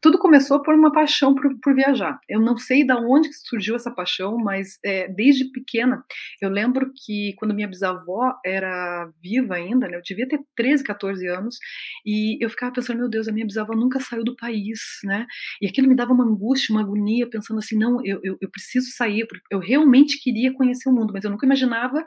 [0.00, 2.18] tudo começou por uma paixão por, por, viajar.
[2.28, 6.04] Eu não sei de onde surgiu essa paixão, mas é, desde pequena,
[6.40, 11.26] eu lembro que quando minha bisavó era viva ainda, né, eu devia ter 13, 14
[11.26, 11.58] anos,
[12.06, 15.26] e eu ficava pensando, meu Deus, a minha bisavó nunca saiu do país, né?
[15.60, 18.90] E aquilo me dava uma angústia, uma agonia, pensando assim, não, eu, eu, eu preciso
[18.92, 22.04] sair, porque eu realmente queria conhecer o mundo, mas eu nunca imaginava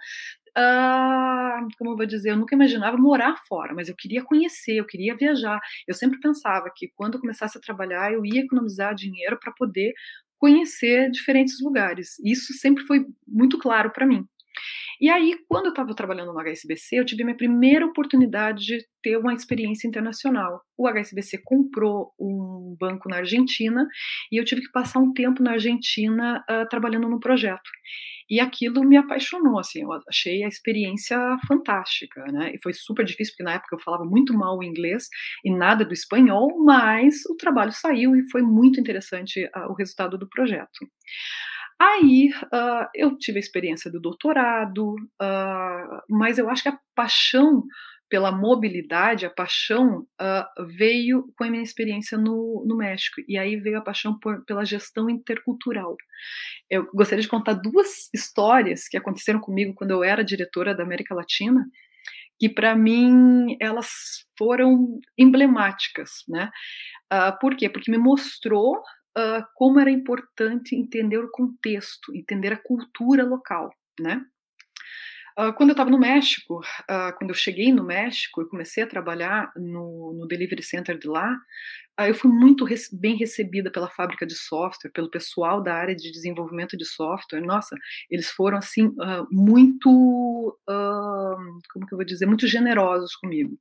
[0.58, 4.86] Uh, como eu vou dizer, eu nunca imaginava morar fora, mas eu queria conhecer, eu
[4.86, 5.60] queria viajar.
[5.88, 9.94] Eu sempre pensava que quando eu começasse a trabalhar, eu ia economizar dinheiro para poder
[10.38, 12.20] conhecer diferentes lugares.
[12.24, 14.28] Isso sempre foi muito claro para mim.
[15.04, 19.18] E aí, quando eu estava trabalhando no HSBC, eu tive minha primeira oportunidade de ter
[19.18, 20.62] uma experiência internacional.
[20.78, 23.86] O HSBC comprou um banco na Argentina
[24.32, 27.70] e eu tive que passar um tempo na Argentina uh, trabalhando no projeto.
[28.30, 32.54] E aquilo me apaixonou, assim, eu achei a experiência fantástica, né?
[32.56, 35.10] E foi super difícil, porque na época eu falava muito mal o inglês
[35.44, 40.18] e nada do espanhol, mas o trabalho saiu e foi muito interessante uh, o resultado
[40.18, 40.88] do projeto.
[41.80, 47.64] Aí uh, eu tive a experiência do doutorado, uh, mas eu acho que a paixão
[48.14, 53.56] pela mobilidade, a paixão uh, veio com a minha experiência no, no México, e aí
[53.56, 55.98] veio a paixão por, pela gestão intercultural.
[56.70, 61.16] Eu gostaria de contar duas histórias que aconteceram comigo quando eu era diretora da América
[61.16, 61.66] Latina,
[62.40, 63.90] que para mim elas
[64.38, 66.52] foram emblemáticas, né?
[67.12, 67.68] Uh, por quê?
[67.68, 68.80] Porque me mostrou
[69.18, 74.26] uh, como era importante entender o contexto, entender a cultura local, né?
[75.38, 78.88] Uh, quando eu estava no México, uh, quando eu cheguei no México e comecei a
[78.88, 81.34] trabalhar no, no Delivery Center de lá,
[82.00, 86.12] uh, eu fui muito bem recebida pela fábrica de software, pelo pessoal da área de
[86.12, 87.42] desenvolvimento de software.
[87.42, 87.76] Nossa,
[88.12, 88.94] eles foram assim
[89.32, 90.56] muito,
[91.74, 93.58] como que eu vou dizer, muito generosos comigo.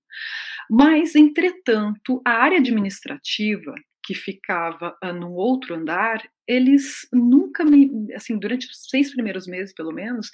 [0.71, 8.38] Mas, entretanto, a área administrativa que ficava uh, no outro andar, eles nunca me, assim,
[8.38, 10.31] durante os seis primeiros meses, pelo menos,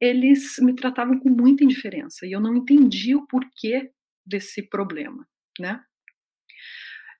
[0.00, 3.90] eles me tratavam com muita indiferença e eu não entendia o porquê
[4.24, 5.26] desse problema,
[5.58, 5.82] né?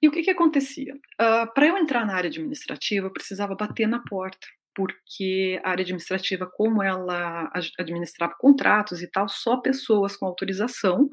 [0.01, 0.95] E o que que acontecia?
[0.95, 4.47] Uh, Para eu entrar na área administrativa, eu precisava bater na porta
[4.79, 11.09] porque a área administrativa, como ela administrava contratos e tal, só pessoas com autorização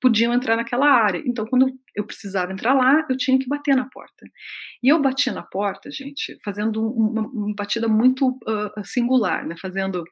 [0.00, 1.22] podiam entrar naquela área.
[1.26, 4.26] Então, quando eu precisava entrar lá, eu tinha que bater na porta.
[4.82, 9.54] E eu batia na porta, gente, fazendo uma, uma batida muito uh, singular, né?
[9.60, 10.02] Fazendo.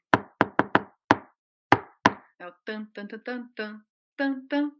[2.38, 3.80] É tan, tan, tan, tan, tan,
[4.18, 4.70] tan, tan.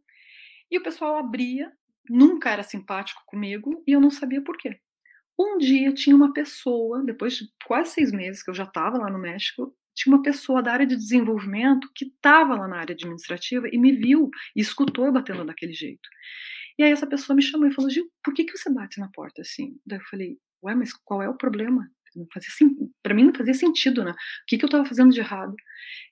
[0.70, 1.72] E o pessoal abria,
[2.10, 4.78] nunca era simpático comigo e eu não sabia por quê.
[5.38, 9.08] Um dia tinha uma pessoa, depois de quase seis meses que eu já estava lá
[9.08, 13.68] no México, tinha uma pessoa da área de desenvolvimento que estava lá na área administrativa
[13.72, 16.08] e me viu e escutou batendo daquele jeito.
[16.78, 19.08] E aí essa pessoa me chamou e falou: Gil, por que, que você bate na
[19.08, 19.76] porta assim?
[19.84, 21.88] Daí eu falei: Ué, mas qual é o problema?
[23.02, 24.12] Para mim não fazia sentido, né?
[24.12, 24.14] O
[24.46, 25.54] que, que eu estava fazendo de errado?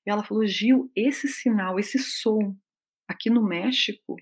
[0.04, 2.56] E ela falou: Gil, esse sinal, esse som
[3.08, 4.16] aqui no México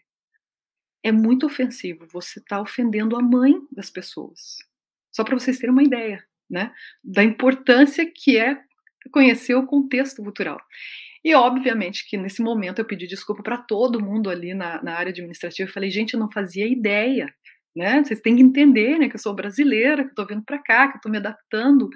[1.02, 2.06] é muito ofensivo.
[2.12, 4.58] Você está ofendendo a mãe das pessoas.
[5.14, 6.72] Só para vocês terem uma ideia, né,
[7.02, 8.60] da importância que é
[9.10, 10.60] conhecer o contexto cultural.
[11.24, 15.10] E obviamente que nesse momento eu pedi desculpa para todo mundo ali na, na área
[15.10, 15.68] administrativa.
[15.68, 17.32] Eu falei, gente, eu não fazia ideia,
[17.74, 18.04] né?
[18.04, 20.88] Vocês têm que entender, né, que eu sou brasileira, que eu estou vindo para cá,
[20.88, 21.88] que eu estou me adaptando.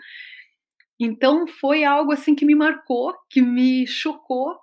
[0.99, 4.57] Então foi algo assim que me marcou, que me chocou,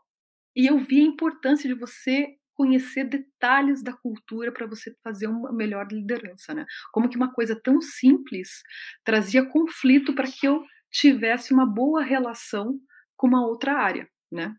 [0.55, 5.51] e eu vi a importância de você conhecer detalhes da cultura para você fazer uma
[5.51, 6.65] melhor liderança, né?
[6.91, 8.63] Como que uma coisa tão simples
[9.03, 12.79] trazia conflito para que eu tivesse uma boa relação
[13.17, 14.53] com uma outra área, né?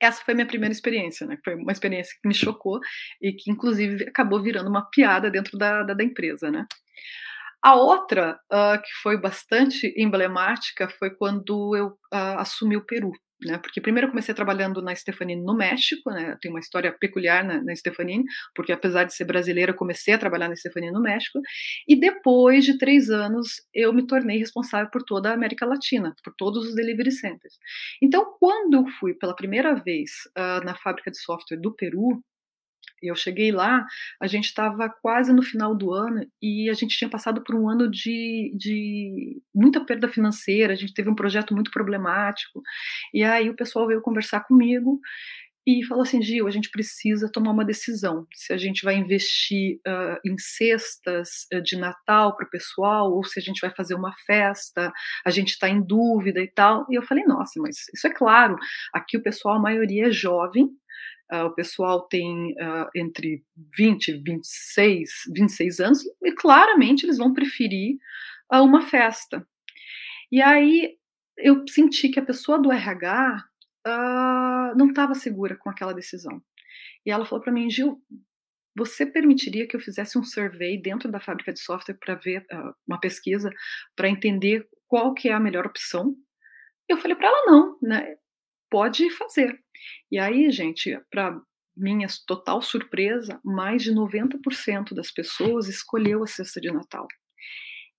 [0.00, 1.38] Essa foi minha primeira experiência, né?
[1.44, 2.80] Foi uma experiência que me chocou
[3.22, 6.66] e que, inclusive, acabou virando uma piada dentro da, da, da empresa, né?
[7.62, 13.12] A outra, uh, que foi bastante emblemática, foi quando eu uh, assumi o Peru
[13.44, 13.58] né?
[13.58, 16.36] Porque primeiro eu comecei trabalhando na Stefanini no México, né?
[16.40, 17.72] Tem uma história peculiar na, na
[18.54, 21.40] porque apesar de ser brasileira, eu comecei a trabalhar na Stefanini no México.
[21.86, 26.34] E depois de três anos, eu me tornei responsável por toda a América Latina, por
[26.36, 27.58] todos os delivery centers.
[28.02, 32.22] Então, quando eu fui pela primeira vez uh, na fábrica de software do Peru,
[33.08, 33.84] eu cheguei lá,
[34.20, 37.68] a gente estava quase no final do ano e a gente tinha passado por um
[37.68, 42.62] ano de, de muita perda financeira, a gente teve um projeto muito problemático.
[43.12, 45.00] E aí o pessoal veio conversar comigo
[45.66, 48.26] e falou assim: Gil, a gente precisa tomar uma decisão.
[48.34, 53.38] Se a gente vai investir uh, em cestas de Natal para o pessoal, ou se
[53.38, 54.92] a gente vai fazer uma festa,
[55.24, 56.86] a gente está em dúvida e tal.
[56.90, 58.56] E eu falei: nossa, mas isso é claro,
[58.92, 60.68] aqui o pessoal, a maioria é jovem,
[61.32, 63.42] Uh, o pessoal tem uh, entre
[63.76, 67.96] 20 e 26, 26 anos, e claramente eles vão preferir
[68.52, 69.46] uh, uma festa.
[70.30, 70.96] E aí
[71.38, 73.44] eu senti que a pessoa do RH
[74.76, 76.42] não estava segura com aquela decisão.
[77.04, 78.00] E ela falou para mim, Gil,
[78.74, 82.46] você permitiria que eu fizesse um survey dentro da fábrica de software para ver
[82.88, 83.50] uma pesquisa
[83.94, 86.16] para entender qual que é a melhor opção?
[86.88, 88.16] Eu falei para ela não, né?
[88.74, 89.56] Pode fazer.
[90.10, 91.40] E aí, gente, para
[91.76, 97.06] minha total surpresa, mais de 90% das pessoas escolheu a cesta de Natal.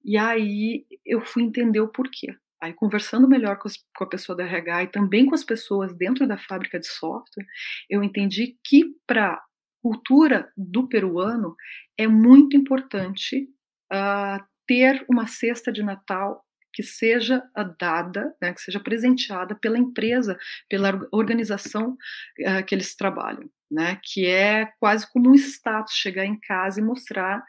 [0.03, 2.35] E aí eu fui entender o porquê.
[2.61, 5.95] Aí, conversando melhor com, as, com, a pessoa da RH e também com as pessoas
[5.95, 7.47] dentro da fábrica de software,
[7.89, 9.43] eu entendi que para a
[9.81, 11.55] cultura do peruano
[11.97, 13.47] é muito importante
[13.93, 17.41] uh, ter uma cesta de Natal que seja
[17.79, 20.37] dada, né, que seja presenteada pela empresa,
[20.69, 26.37] pela organização uh, que eles trabalham, né, que é quase como um status chegar em
[26.37, 27.41] casa e mostrar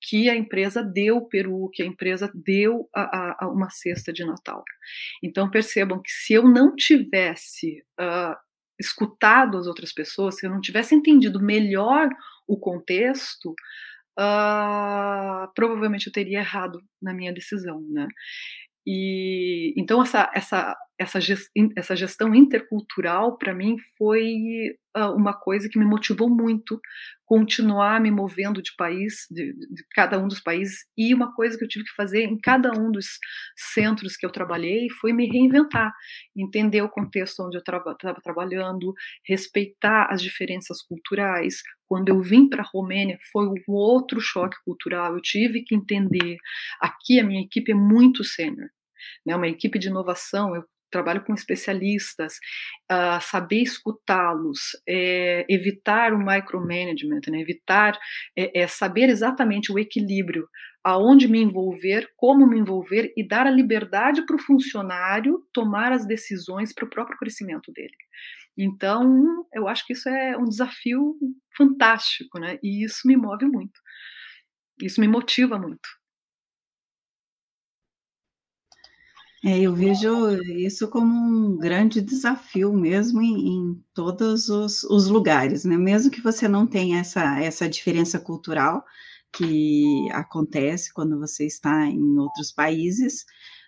[0.00, 4.24] que a empresa deu o peru, que a empresa deu a, a, uma cesta de
[4.24, 4.64] Natal.
[5.22, 8.36] Então percebam que se eu não tivesse uh,
[8.80, 12.08] escutado as outras pessoas, se eu não tivesse entendido melhor
[12.48, 13.54] o contexto,
[14.18, 18.08] uh, provavelmente eu teria errado na minha decisão, né?
[18.86, 21.18] E então essa, essa essa,
[21.76, 26.80] essa gestão intercultural, para mim, foi uh, uma coisa que me motivou muito
[27.24, 31.64] continuar me movendo de país, de, de, cada um dos países, e uma coisa que
[31.64, 33.06] eu tive que fazer em cada um dos
[33.56, 35.92] centros que eu trabalhei foi me reinventar,
[36.36, 38.92] entender o contexto onde eu estava tra trabalhando,
[39.26, 41.62] respeitar as diferenças culturais.
[41.86, 46.36] Quando eu vim para a Romênia, foi um outro choque cultural, eu tive que entender,
[46.80, 48.68] aqui a minha equipe é muito sênior,
[49.24, 52.34] né, uma equipe de inovação, eu trabalho com especialistas,
[52.90, 57.98] uh, saber escutá-los, é, evitar o micromanagement, né, evitar,
[58.36, 60.46] é, é, saber exatamente o equilíbrio,
[60.84, 66.06] aonde me envolver, como me envolver e dar a liberdade para o funcionário tomar as
[66.06, 67.94] decisões para o próprio crescimento dele.
[68.56, 71.16] Então, eu acho que isso é um desafio
[71.56, 72.58] fantástico, né?
[72.62, 73.80] E isso me move muito.
[74.82, 75.88] Isso me motiva muito.
[79.44, 85.64] É, eu vejo isso como um grande desafio mesmo em, em todos os, os, lugares,
[85.64, 85.76] né?
[85.76, 88.84] Mesmo que você não tenha essa, essa diferença cultural
[89.32, 93.24] que acontece quando você está em outros países,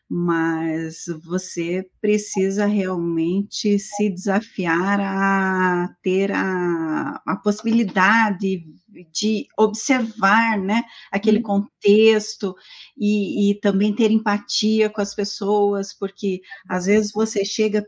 [0.09, 8.65] mas você precisa realmente se desafiar a ter a, a possibilidade
[9.13, 11.43] de observar né, aquele uhum.
[11.43, 12.55] contexto
[12.97, 17.85] e, e também ter empatia com as pessoas, porque às vezes você chega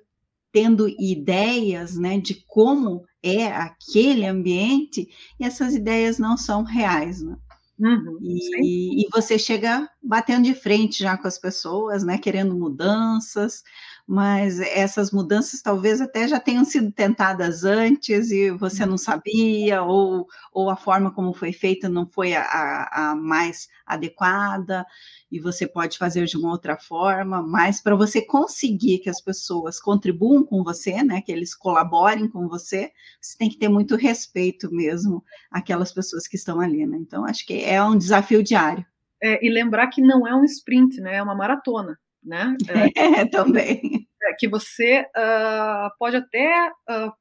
[0.52, 5.06] tendo ideias né, de como é aquele ambiente
[5.38, 7.22] e essas ideias não são reais.
[7.22, 7.36] Né?
[7.78, 13.62] Uhum, e, e, você chega batendo de frente já com as pessoas, né, querendo mudanças,
[14.06, 20.28] mas essas mudanças talvez até já tenham sido tentadas antes e você não sabia, ou,
[20.52, 24.86] ou a forma como foi feita não foi a, a mais adequada,
[25.30, 29.80] e você pode fazer de uma outra forma, mas para você conseguir que as pessoas
[29.80, 34.72] contribuam com você, né, que eles colaborem com você, você tem que ter muito respeito
[34.72, 36.96] mesmo àquelas pessoas que estão ali, né?
[37.00, 38.86] Então, acho que é um desafio diário.
[39.20, 41.16] É, e lembrar que não é um sprint, né?
[41.16, 42.56] É uma maratona né?
[42.96, 44.06] É, também.
[44.22, 47.12] É, que você uh, pode até, uh,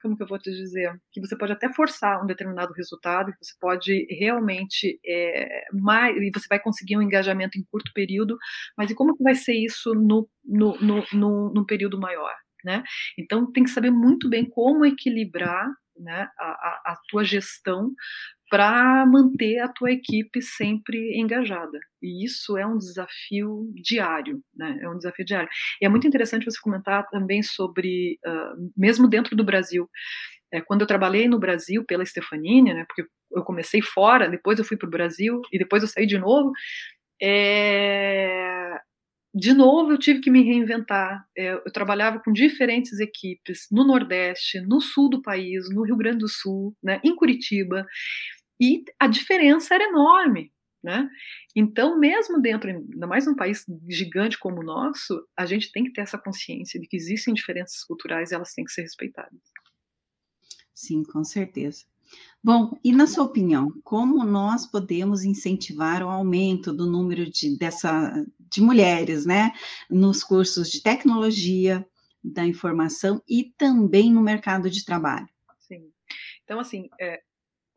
[0.00, 0.94] como que eu vou te dizer?
[1.10, 6.30] Que você pode até forçar um determinado resultado, que você pode realmente, é, mais, e
[6.32, 8.38] você vai conseguir um engajamento em curto período,
[8.76, 12.34] mas e como que vai ser isso no, no, no, no, no período maior?
[12.64, 12.84] Né?
[13.18, 17.92] Então tem que saber muito bem como equilibrar né, a, a, a tua gestão
[18.52, 21.80] para manter a tua equipe sempre engajada.
[22.02, 24.78] E isso é um desafio diário, né?
[24.82, 25.48] É um desafio diário.
[25.80, 29.88] E é muito interessante você comentar também sobre, uh, mesmo dentro do Brasil,
[30.52, 32.84] é, quando eu trabalhei no Brasil pela Stefanini, né?
[32.86, 36.18] Porque eu comecei fora, depois eu fui para o Brasil e depois eu saí de
[36.18, 36.52] novo.
[37.22, 38.78] É,
[39.34, 41.24] de novo eu tive que me reinventar.
[41.36, 46.18] É, eu trabalhava com diferentes equipes no Nordeste, no sul do país, no Rio Grande
[46.18, 47.86] do Sul, né, em Curitiba.
[48.62, 51.10] E a diferença era enorme, né?
[51.56, 55.92] Então, mesmo dentro, ainda mais num país gigante como o nosso, a gente tem que
[55.92, 59.40] ter essa consciência de que existem diferenças culturais e elas têm que ser respeitadas.
[60.72, 61.84] Sim, com certeza.
[62.44, 68.12] Bom, e na sua opinião, como nós podemos incentivar o aumento do número de, dessa,
[68.38, 69.52] de mulheres, né,
[69.90, 71.84] nos cursos de tecnologia,
[72.22, 75.28] da informação e também no mercado de trabalho?
[75.58, 75.90] Sim.
[76.44, 77.22] Então, assim, é,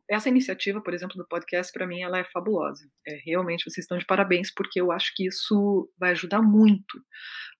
[0.08, 2.88] essa iniciativa, por exemplo, do podcast, para mim, ela é fabulosa.
[3.06, 6.98] É, realmente, vocês estão de parabéns, porque eu acho que isso vai ajudar muito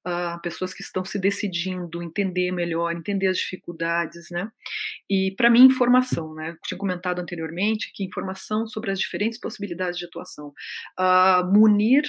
[0.06, 4.50] uh, pessoas que estão se decidindo, entender melhor, entender as dificuldades, né?
[5.10, 6.50] E, para mim, informação, né?
[6.50, 10.52] Eu tinha comentado anteriormente que informação sobre as diferentes possibilidades de atuação.
[10.98, 12.04] Uh, munir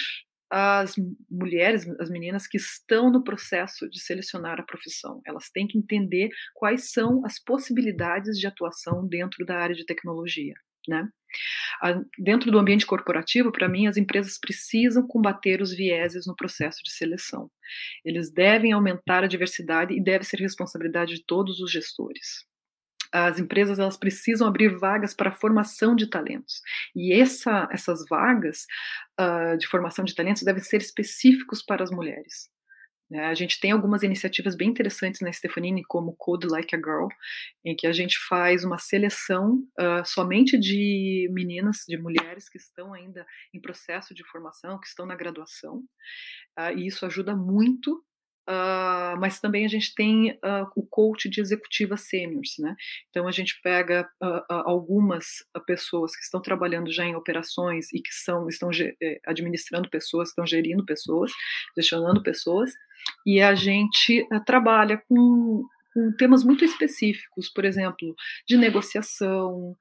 [0.49, 0.95] as
[1.29, 5.21] mulheres, as meninas que estão no processo de selecionar a profissão.
[5.25, 10.53] Elas têm que entender quais são as possibilidades de atuação dentro da área de tecnologia.
[10.87, 11.07] Né?
[12.17, 16.91] Dentro do ambiente corporativo, para mim, as empresas precisam combater os vieses no processo de
[16.91, 17.51] seleção.
[18.05, 22.46] Eles devem aumentar a diversidade e deve ser responsabilidade de todos os gestores
[23.11, 26.61] as empresas elas precisam abrir vagas para formação de talentos.
[26.95, 28.65] E essa, essas vagas
[29.19, 32.49] uh, de formação de talentos devem ser específicos para as mulheres.
[33.09, 33.25] Né?
[33.25, 37.07] A gente tem algumas iniciativas bem interessantes na Stefanini, como Code Like a Girl,
[37.63, 42.93] em que a gente faz uma seleção uh, somente de meninas, de mulheres que estão
[42.93, 45.77] ainda em processo de formação, que estão na graduação,
[46.59, 48.03] uh, e isso ajuda muito
[48.49, 52.77] Uh, mas também a gente tem uh, o coach de executiva seniors, né?
[53.09, 58.13] Então a gente pega uh, algumas pessoas que estão trabalhando já em operações e que
[58.13, 61.31] são, estão eh, administrando pessoas, estão gerindo pessoas,
[61.75, 62.71] gestionando pessoas,
[63.25, 68.15] e a gente trabalha com com temas muito específicos, por exemplo,
[68.47, 69.75] de negociação,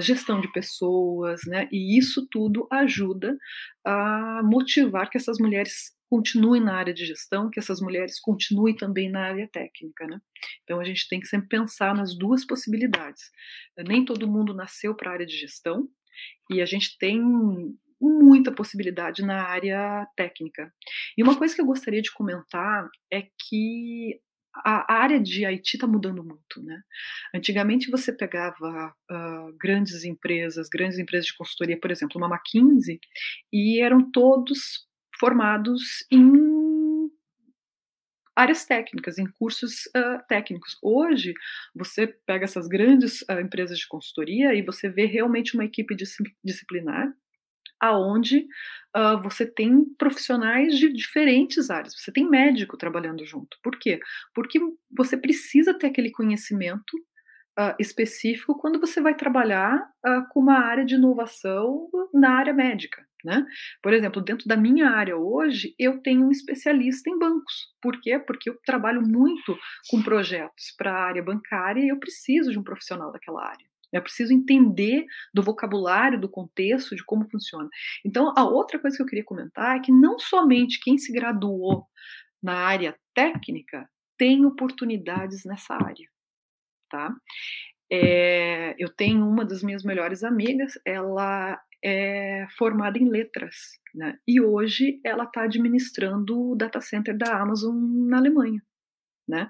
[0.00, 1.68] gestão de pessoas, né?
[1.70, 3.36] E isso tudo ajuda
[3.84, 9.10] a motivar que essas mulheres continuem na área de gestão, que essas mulheres continuem também
[9.10, 10.20] na área técnica, né?
[10.62, 13.30] Então a gente tem que sempre pensar nas duas possibilidades.
[13.78, 15.88] Nem todo mundo nasceu para a área de gestão
[16.50, 17.18] e a gente tem
[17.98, 20.70] muita possibilidade na área técnica.
[21.16, 24.20] E uma coisa que eu gostaria de comentar é que
[24.54, 26.78] a área de IT está mudando muito, né?
[27.34, 33.00] Antigamente você pegava uh, grandes empresas, grandes empresas de consultoria, por exemplo, uma McKinsey,
[33.50, 34.91] e eram todos
[35.22, 37.08] formados em
[38.34, 40.76] áreas técnicas, em cursos uh, técnicos.
[40.82, 41.32] Hoje,
[41.72, 45.94] você pega essas grandes uh, empresas de consultoria e você vê realmente uma equipe
[46.42, 47.14] disciplinar
[47.78, 48.48] aonde
[48.96, 51.94] uh, você tem profissionais de diferentes áreas.
[51.94, 53.56] Você tem médico trabalhando junto.
[53.62, 54.00] Por quê?
[54.34, 54.58] Porque
[54.90, 56.98] você precisa ter aquele conhecimento
[57.58, 59.76] uh, específico quando você vai trabalhar
[60.06, 63.06] uh, com uma área de inovação na área médica.
[63.24, 63.46] Né?
[63.80, 67.68] Por exemplo, dentro da minha área hoje, eu tenho um especialista em bancos.
[67.80, 68.18] Por quê?
[68.18, 69.56] Porque eu trabalho muito
[69.88, 73.64] com projetos para a área bancária e eu preciso de um profissional daquela área.
[73.92, 77.68] Eu preciso entender do vocabulário, do contexto, de como funciona.
[78.04, 81.86] Então, a outra coisa que eu queria comentar é que não somente quem se graduou
[82.42, 86.08] na área técnica tem oportunidades nessa área
[86.92, 87.14] tá?
[87.90, 93.56] É, eu tenho uma das minhas melhores amigas, ela é formada em letras,
[93.94, 94.18] né?
[94.28, 97.74] E hoje ela está administrando o data center da Amazon
[98.08, 98.62] na Alemanha,
[99.28, 99.48] né?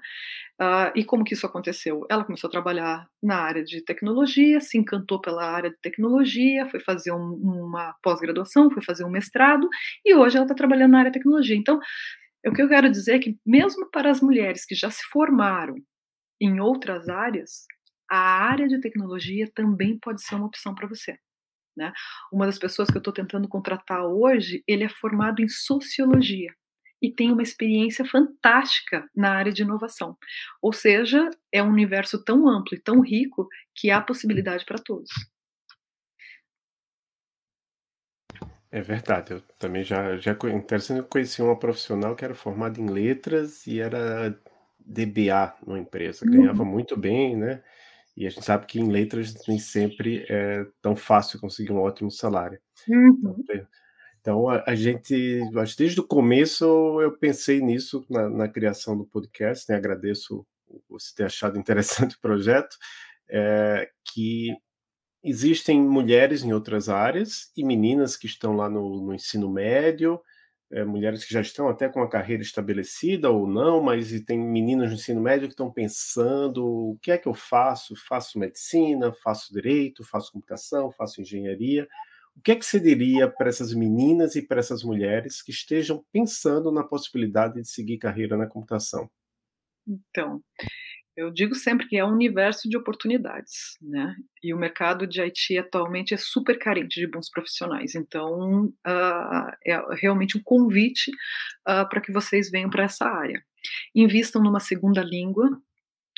[0.61, 2.05] Uh, e como que isso aconteceu?
[2.09, 6.79] Ela começou a trabalhar na área de tecnologia, se encantou pela área de tecnologia, foi
[6.79, 9.69] fazer um, uma pós-graduação, foi fazer um mestrado
[10.05, 11.55] e hoje ela está trabalhando na área de tecnologia.
[11.55, 11.79] Então,
[12.45, 15.75] o que eu quero dizer é que mesmo para as mulheres que já se formaram
[16.45, 17.65] em outras áreas,
[18.09, 21.17] a área de tecnologia também pode ser uma opção para você.
[21.75, 21.91] Né?
[22.31, 26.53] Uma das pessoas que eu estou tentando contratar hoje, ele é formado em sociologia
[27.01, 30.17] e tem uma experiência fantástica na área de inovação.
[30.61, 35.09] Ou seja, é um universo tão amplo e tão rico que há possibilidade para todos.
[38.71, 42.89] É verdade, eu também já, já interessante, eu conheci uma profissional que era formada em
[42.89, 44.35] letras e era
[44.85, 46.69] DBA numa empresa, ganhava uhum.
[46.69, 47.63] muito bem, né?
[48.15, 52.11] E a gente sabe que em letras nem sempre é tão fácil conseguir um ótimo
[52.11, 52.59] salário.
[52.87, 53.35] Uhum.
[53.39, 53.67] Então,
[54.21, 56.65] então a, a, gente, acho desde o começo
[57.01, 59.75] eu pensei nisso na, na criação do podcast, né?
[59.75, 60.45] Agradeço
[60.89, 62.77] você ter achado interessante o projeto,
[63.29, 64.55] é, que
[65.23, 70.19] existem mulheres em outras áreas e meninas que estão lá no, no ensino médio,
[70.73, 74.89] é, mulheres que já estão até com a carreira estabelecida ou não, mas tem meninas
[74.89, 77.95] no ensino médio que estão pensando: o que é que eu faço?
[77.95, 81.87] Faço medicina, faço direito, faço computação, faço engenharia.
[82.35, 86.03] O que é que você diria para essas meninas e para essas mulheres que estejam
[86.11, 89.07] pensando na possibilidade de seguir carreira na computação?
[89.87, 90.41] Então,
[91.15, 94.15] eu digo sempre que é um universo de oportunidades, né?
[94.43, 97.93] E o mercado de IT atualmente é super carente de bons profissionais.
[97.93, 101.11] Então, uh, é realmente um convite
[101.67, 103.43] uh, para que vocês venham para essa área.
[103.93, 105.61] Invistam numa segunda língua.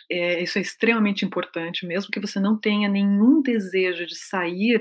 [0.10, 4.80] É, isso é extremamente importante, mesmo que você não tenha nenhum desejo de sair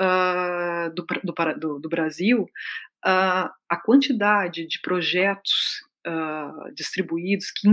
[0.00, 2.46] uh, do, do, do, do, Brasil,
[3.02, 5.80] a quantidade de projetos
[6.74, 7.68] distribuídos que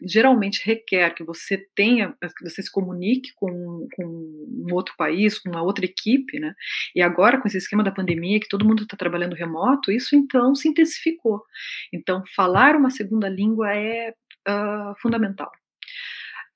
[0.00, 5.50] geralmente requer que você tenha, que você se comunique com, com um outro país, com
[5.50, 6.54] uma outra equipe, né?
[6.94, 10.54] E agora, com esse esquema da pandemia, que todo mundo está trabalhando remoto, isso então
[10.54, 11.42] se intensificou.
[11.92, 14.10] Então, falar uma segunda língua é
[14.48, 15.50] uh, fundamental.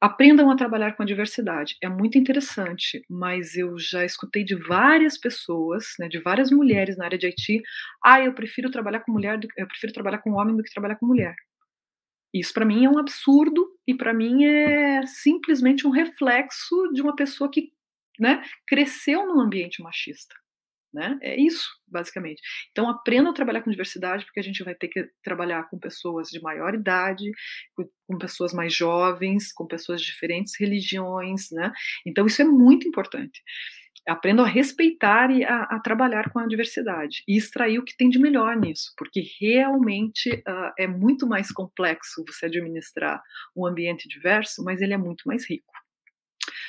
[0.01, 1.77] Aprendam a trabalhar com a diversidade.
[1.83, 7.07] É muito interessante, mas eu já escutei de várias pessoas, né, de várias mulheres na
[7.07, 7.63] área de IT.
[8.05, 11.07] Ah, eu prefiro trabalhar com mulher, eu prefiro trabalhar com homem do que trabalhar com
[11.07, 11.35] mulher.
[12.33, 17.17] Isso para mim é um absurdo e para mim é simplesmente um reflexo de uma
[17.17, 17.73] pessoa que
[18.19, 20.35] né, cresceu num ambiente machista.
[20.93, 21.19] Né?
[21.21, 22.41] É isso, basicamente.
[22.71, 26.29] Então, aprenda a trabalhar com diversidade, porque a gente vai ter que trabalhar com pessoas
[26.29, 27.31] de maior idade,
[28.07, 31.71] com pessoas mais jovens, com pessoas de diferentes religiões, né?
[32.07, 33.43] Então, isso é muito importante.
[34.07, 38.09] Aprendam a respeitar e a, a, trabalhar com a diversidade e extrair o que tem
[38.09, 43.23] de melhor nisso, porque realmente uh, é muito mais complexo você administrar
[43.57, 45.73] um ambiente diverso, mas ele é muito mais rico.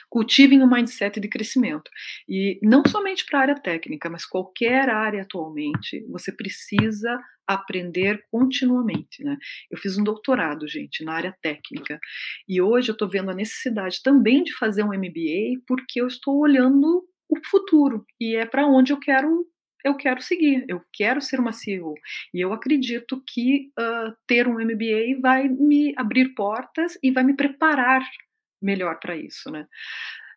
[0.09, 1.91] Cultivem um mindset de crescimento.
[2.27, 9.23] E não somente para a área técnica, mas qualquer área atualmente, você precisa aprender continuamente,
[9.23, 9.37] né?
[9.71, 11.99] Eu fiz um doutorado, gente, na área técnica,
[12.47, 16.39] e hoje eu estou vendo a necessidade também de fazer um MBA, porque eu estou
[16.39, 19.47] olhando o futuro e é para onde eu quero
[19.83, 21.93] eu quero seguir, eu quero ser uma CEO.
[22.33, 27.35] E eu acredito que uh, ter um MBA vai me abrir portas e vai me
[27.35, 28.01] preparar
[28.61, 29.65] melhor para isso, né?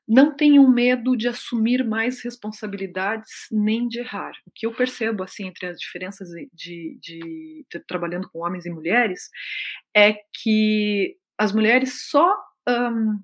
[0.06, 4.32] Não tenham medo de assumir mais responsabilidades nem de errar.
[4.46, 8.70] O que eu percebo assim entre as diferenças de, de, de, trabalhando com homens e
[8.70, 9.30] mulheres
[9.96, 12.36] é que as mulheres só
[12.68, 13.20] um,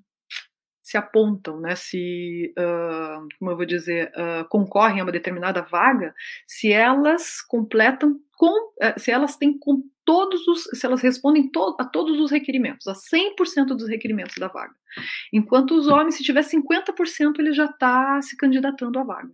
[0.87, 6.14] se apontam, né, se, uh, como eu vou dizer, uh, concorrem a uma determinada vaga,
[6.47, 11.76] se elas completam com, uh, se elas têm com todos os, se elas respondem to,
[11.80, 14.76] a todos os requerimentos, a 100% dos requerimentos da vaga.
[15.32, 19.32] Enquanto os homens, se tiver 50%, ele já está se candidatando à vaga.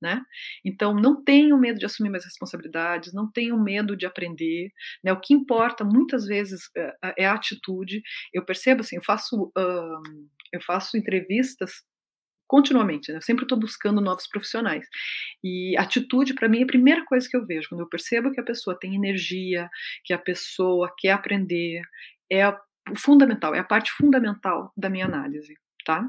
[0.00, 0.20] Né?
[0.64, 4.70] Então, não tenham medo de assumir mais responsabilidades, não tenham medo de aprender.
[5.02, 5.12] Né?
[5.12, 8.00] O que importa muitas vezes é, é a atitude.
[8.32, 11.82] Eu percebo assim, eu faço, uh, eu faço entrevistas
[12.48, 13.18] continuamente, né?
[13.18, 14.86] eu sempre estou buscando novos profissionais.
[15.44, 17.68] E atitude, para mim, é a primeira coisa que eu vejo.
[17.68, 19.68] Quando eu percebo que a pessoa tem energia,
[20.04, 21.82] que a pessoa quer aprender,
[22.32, 26.08] é o fundamental, é a parte fundamental da minha análise, tá?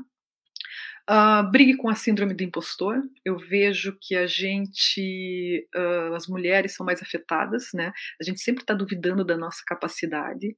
[1.10, 3.02] Uh, brigue com a síndrome do impostor.
[3.26, 7.92] Eu vejo que a gente, uh, as mulheres são mais afetadas, né?
[8.22, 10.56] A gente sempre está duvidando da nossa capacidade.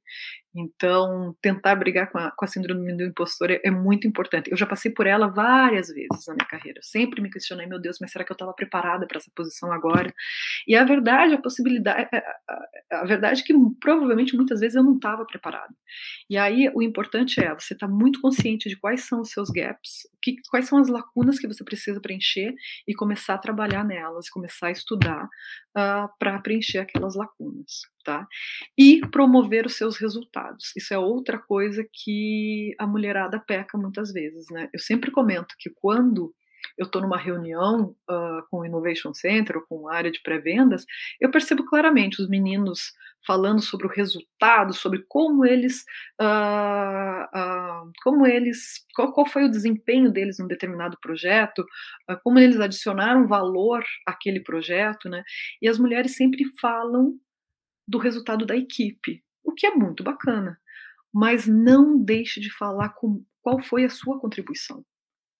[0.54, 4.50] Então, tentar brigar com a, com a síndrome do impostor é, é, muito importante.
[4.50, 6.78] Eu já passei por ela várias vezes na minha carreira.
[6.78, 9.72] Eu sempre me questionei, meu Deus, mas será que eu estava preparada para essa posição
[9.72, 10.12] agora?
[10.68, 12.18] E a verdade, a possibilidade, a,
[12.90, 15.74] a, a verdade é que provavelmente muitas vezes eu não estava preparada.
[16.28, 19.48] E aí o importante é você estar tá muito consciente de quais são os seus
[19.50, 22.54] gaps, que, quais são as lacunas que você precisa preencher
[22.86, 25.28] e começar a trabalhar nelas, começar a estudar uh,
[25.76, 28.26] ah, para preencher aquelas lacunas, tá?
[28.76, 30.72] E promover os seus resultados.
[30.76, 34.68] Isso é outra coisa que a mulherada peca muitas vezes, né?
[34.72, 36.34] Eu sempre comento que quando
[36.78, 40.84] eu estou numa reunião uh, com o Innovation Center ou com a área de pré-vendas,
[41.20, 42.92] eu percebo claramente os meninos
[43.26, 45.84] falando sobre o resultado, sobre como eles,
[46.20, 51.64] uh, uh, como eles, qual, qual, foi o desempenho deles num determinado projeto,
[52.24, 55.22] como eles adicionaram valor àquele projeto, né?
[55.60, 57.14] E as mulheres sempre falam
[57.92, 60.58] do resultado da equipe, o que é muito bacana,
[61.12, 64.82] mas não deixe de falar com qual foi a sua contribuição.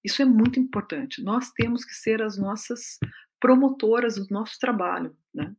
[0.04, 1.22] Isso é muito importante.
[1.22, 2.98] Nós temos que ser as nossas
[3.40, 5.56] promotoras do nosso trabalho, né?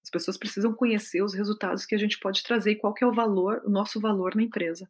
[0.00, 3.06] As pessoas precisam conhecer os resultados que a gente pode trazer e qual que é
[3.06, 4.88] o valor, o nosso valor na empresa.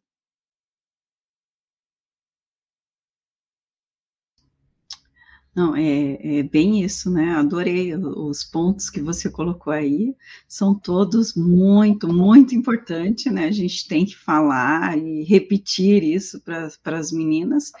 [5.59, 7.33] Não, é, é, bem isso, né?
[7.33, 10.15] Adorei os pontos que você colocou aí,
[10.47, 13.47] são todos muito, muito importantes, né?
[13.47, 17.73] A gente tem que falar e repetir isso para as meninas,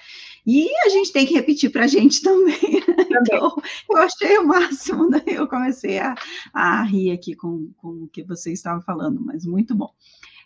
[0.45, 2.59] e a gente tem que repetir para a gente também.
[2.85, 3.05] Né?
[3.21, 3.55] Então,
[3.89, 5.23] eu achei o máximo, né?
[5.25, 6.15] Eu comecei a,
[6.53, 9.93] a rir aqui com, com o que você estava falando, mas muito bom.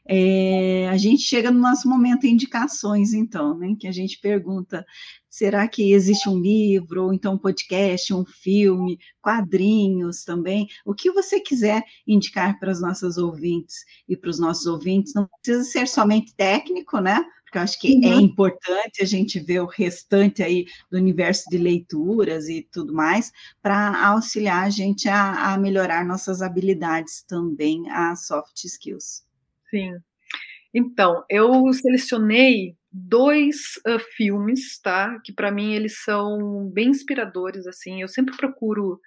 [0.06, 3.76] É, a gente chega no nosso momento indicações, então, né?
[3.80, 4.86] Que a gente pergunta:
[5.30, 10.68] será que existe um livro, ou então um podcast, um filme, quadrinhos também?
[10.86, 13.78] O que você quiser indicar para as nossas ouvintes
[14.08, 17.24] e para os nossos ouvintes, não precisa ser somente técnico, né?
[17.46, 18.20] Porque eu acho que é uhum.
[18.20, 23.32] é importante a gente ver o restante aí do universo de leituras e tudo mais,
[23.62, 29.24] para auxiliar a gente a, a melhorar nossas habilidades também, as soft skills.
[29.74, 29.98] Sim.
[30.74, 33.58] Então, eu selecionei dois
[33.88, 35.20] uh, filmes, tá?
[35.26, 38.02] Que para mim eles são bem inspiradores, assim.
[38.02, 39.00] Eu sempre procuro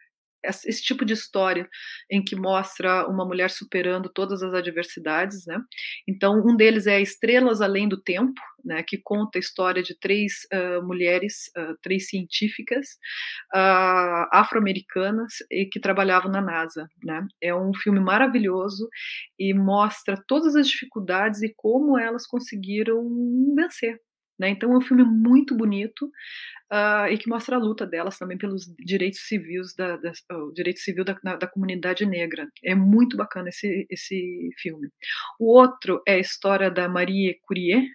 [0.46, 1.68] esse tipo de história
[2.10, 5.60] em que mostra uma mulher superando todas as adversidades, né?
[6.08, 8.82] Então, um deles é Estrelas Além do Tempo, né?
[8.82, 12.86] Que conta a história de três uh, mulheres, uh, três científicas
[13.54, 17.26] uh, afro-americanas e que trabalhavam na NASA, né?
[17.40, 18.88] É um filme maravilhoso
[19.38, 23.02] e mostra todas as dificuldades e como elas conseguiram
[23.54, 24.00] vencer,
[24.38, 24.48] né?
[24.50, 26.10] Então é um filme muito bonito
[26.72, 30.80] uh, e que mostra a luta delas também pelos direitos civis da, da oh, direito
[30.80, 32.48] civil da, da, comunidade negra.
[32.64, 34.88] É muito bacana esse, esse filme.
[35.38, 37.88] O outro é a história da Marie Curie,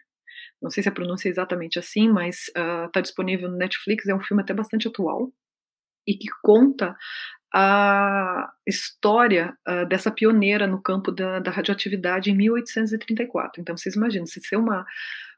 [0.61, 4.07] não sei se a pronúncia é exatamente assim, mas está uh, disponível no Netflix.
[4.07, 5.31] É um filme até bastante atual
[6.07, 6.95] e que conta
[7.53, 13.61] a história uh, dessa pioneira no campo da, da, radioatividade em 1834.
[13.61, 14.85] Então, vocês imaginam, se ser uma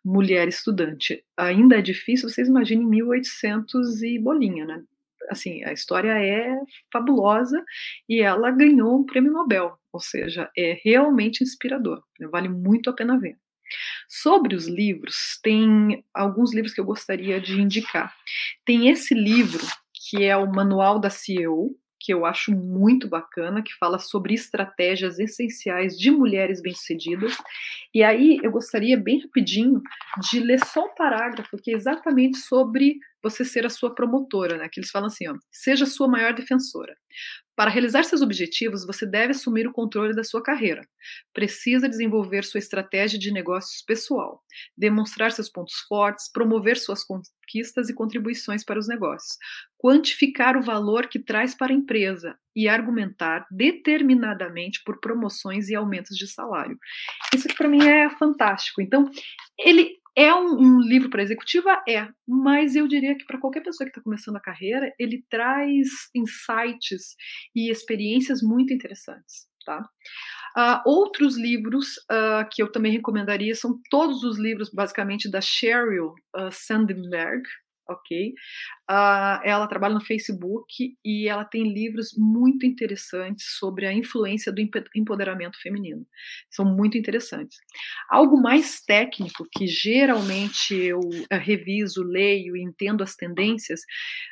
[0.04, 4.84] mulher estudante ainda é difícil, vocês imaginem 1800 e bolinha, né?
[5.30, 6.60] Assim, a história é
[6.91, 7.64] fabulosa
[8.10, 12.28] e ela ganhou um prêmio Nobel, ou seja, é realmente inspirador, né?
[12.28, 13.38] vale muito a pena ver.
[14.10, 18.14] Sobre os livros, tem alguns livros que eu gostaria de indicar.
[18.66, 23.74] Tem esse livro, que é o Manual da CEO, que eu acho muito bacana, que
[23.76, 27.38] fala sobre estratégias essenciais de mulheres bem-sucedidas.
[27.93, 29.82] E aí eu gostaria, bem rapidinho,
[30.30, 34.67] de ler só um parágrafo que é exatamente sobre você ser a sua promotora, né?
[34.69, 36.95] Que eles falam assim, ó, seja sua maior defensora.
[37.55, 40.82] Para realizar seus objetivos, você deve assumir o controle da sua carreira.
[41.32, 44.43] Precisa desenvolver sua estratégia de negócios pessoal,
[44.76, 49.38] demonstrar seus pontos fortes, promover suas conquistas e contribuições para os negócios,
[49.78, 56.17] quantificar o valor que traz para a empresa e argumentar determinadamente por promoções e aumentos
[56.17, 56.80] de salário.
[57.36, 58.82] Isso para mim é fantástico.
[58.82, 59.11] Então,
[59.59, 61.84] ele é um, um livro para executiva?
[61.88, 65.89] É, mas eu diria que para qualquer pessoa que está começando a carreira, ele traz
[66.16, 67.16] insights
[67.55, 69.47] e experiências muito interessantes.
[69.66, 69.80] Tá?
[70.57, 76.14] Uh, outros livros uh, que eu também recomendaria são todos os livros, basicamente, da Sheryl
[76.36, 77.43] uh, Sandberg,
[77.88, 78.34] ok?
[78.89, 84.61] Uh, ela trabalha no Facebook e ela tem livros muito interessantes sobre a influência do
[84.95, 86.05] empoderamento feminino.
[86.49, 87.57] São muito interessantes.
[88.09, 93.81] Algo mais técnico que geralmente eu uh, reviso, leio e entendo as tendências,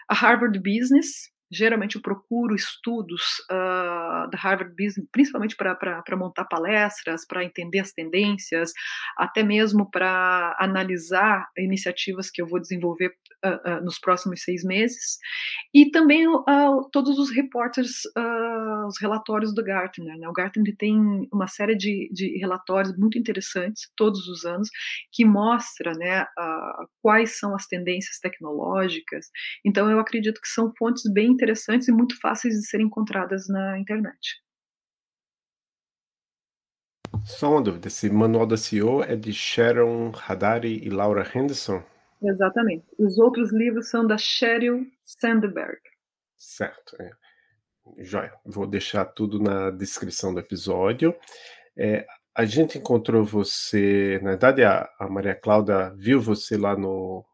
[0.10, 3.22] a Harvard Business, geralmente eu procuro estudos
[3.52, 8.72] uh, da Harvard Business, principalmente para montar palestras, para entender as tendências,
[9.18, 13.14] até mesmo para analisar iniciativas que eu vou desenvolver
[13.46, 15.18] uh, nos próximos seis meses,
[15.74, 16.26] e também
[16.92, 18.02] todos os reportes,
[18.88, 20.18] os relatórios do Gartner.
[20.18, 20.28] Né?
[20.28, 20.98] O Gartner tem
[21.32, 24.70] uma série de, de, relatórios muito interessantes todos os anos
[25.12, 26.26] que mostra né,
[27.02, 29.30] quais são as tendências tecnológicas.
[29.66, 33.80] Então eu acredito que são fontes bem interessantes e muito fáceis de serem encontradas na
[33.80, 34.42] internet.
[37.24, 41.84] Só uma dúvida, esse manual da CEO é de Sharon Hadari e Laura Henderson?
[42.22, 42.86] Exatamente.
[42.98, 45.80] Os outros livros são da Sheryl Sandberg.
[46.38, 46.96] Certo.
[47.02, 47.12] É.
[47.98, 48.34] Joia.
[48.46, 51.16] Vou deixar tudo na descrição do episódio.
[51.76, 52.06] É,
[52.36, 57.26] a gente encontrou você, na verdade, a, a Maria Cláudia viu você lá no,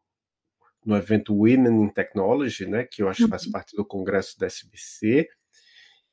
[0.85, 3.51] no evento Women in Technology, né, que eu acho que faz uhum.
[3.51, 5.27] parte do congresso da SBC.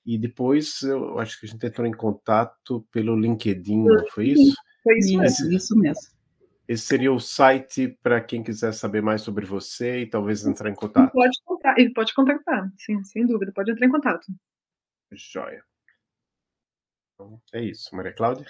[0.04, 4.54] E depois eu acho que a gente entrou em contato pelo LinkedIn, não foi isso?
[4.82, 5.52] Foi isso mesmo.
[5.52, 6.13] Isso mesmo.
[6.66, 10.74] Esse seria o site para quem quiser saber mais sobre você e talvez entrar em
[10.74, 11.12] contato.
[11.12, 14.26] Pode contar, ele pode contactar, sim, sem dúvida, pode entrar em contato.
[15.12, 15.62] Joia.
[17.14, 18.46] Então, é isso, Maria Cláudia.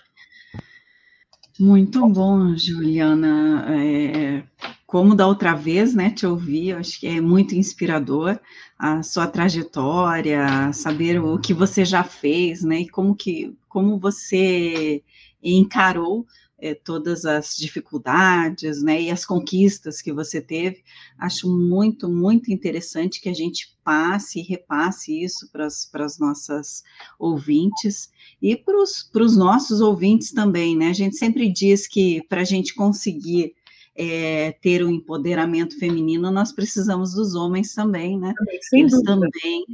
[1.58, 3.66] Muito bom, Juliana.
[3.68, 4.44] É,
[4.86, 8.38] como da outra vez, né, te ouvir, acho que é muito inspirador
[8.78, 15.02] a sua trajetória, saber o que você já fez, né, e como que, como você
[15.42, 16.26] encarou
[16.64, 20.82] é, todas as dificuldades, né, e as conquistas que você teve.
[21.18, 26.82] Acho muito, muito interessante que a gente passe e repasse isso para as nossas
[27.18, 28.10] ouvintes
[28.40, 30.88] e para os nossos ouvintes também, né?
[30.88, 33.54] A gente sempre diz que para a gente conseguir
[33.94, 38.32] é, ter o um empoderamento feminino, nós precisamos dos homens também, né?
[38.72, 39.04] Eles dúvida.
[39.04, 39.66] também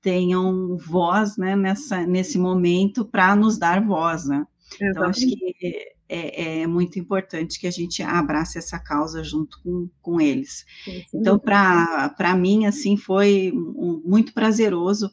[0.00, 4.46] tenham voz, né, nessa, nesse momento para nos dar voz, né?
[4.80, 4.90] Exatamente.
[4.90, 9.88] Então, acho que é, é, muito importante que a gente abrace essa causa junto com,
[10.00, 10.64] com eles.
[10.84, 15.10] Sim, então, para mim, assim, foi um, muito prazeroso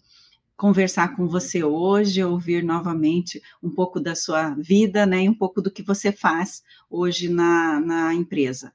[0.55, 5.61] conversar com você hoje, ouvir novamente um pouco da sua vida, né, e um pouco
[5.61, 8.71] do que você faz hoje na, na empresa.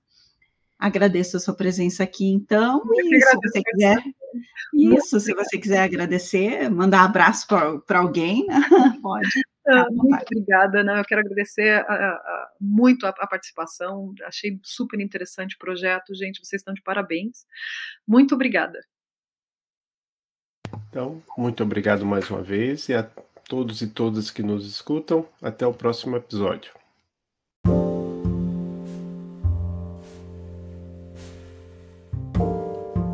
[0.78, 4.02] Agradeço a sua presença aqui, então, e se você quiser,
[4.74, 7.46] isso, se você quiser agradecer, mandar abraço
[7.86, 8.60] para alguém, né?
[9.02, 9.28] pode.
[9.72, 10.98] Ah, muito obrigada, né?
[10.98, 14.12] Eu quero agradecer a, a, muito a, a, participação.
[14.24, 16.44] Achei super interessante o projeto, gente.
[16.44, 17.46] Vocês estão de parabéns.
[18.06, 18.80] Muito obrigada.
[20.88, 23.04] Então, muito obrigado mais uma vez e a
[23.48, 25.24] todos e todas que nos escutam.
[25.40, 26.72] Até o próximo episódio.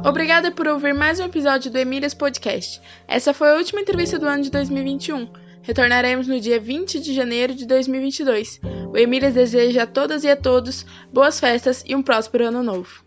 [0.02, 2.80] Obrigada por ouvir mais um episódio do Emílias Podcast.
[3.06, 5.45] Essa foi a última entrevista do ano de 2021.
[5.66, 8.60] Retornaremos no dia 20 de janeiro de 2022.
[8.88, 13.05] O Emílias deseja a todas e a todos boas festas e um próspero ano novo.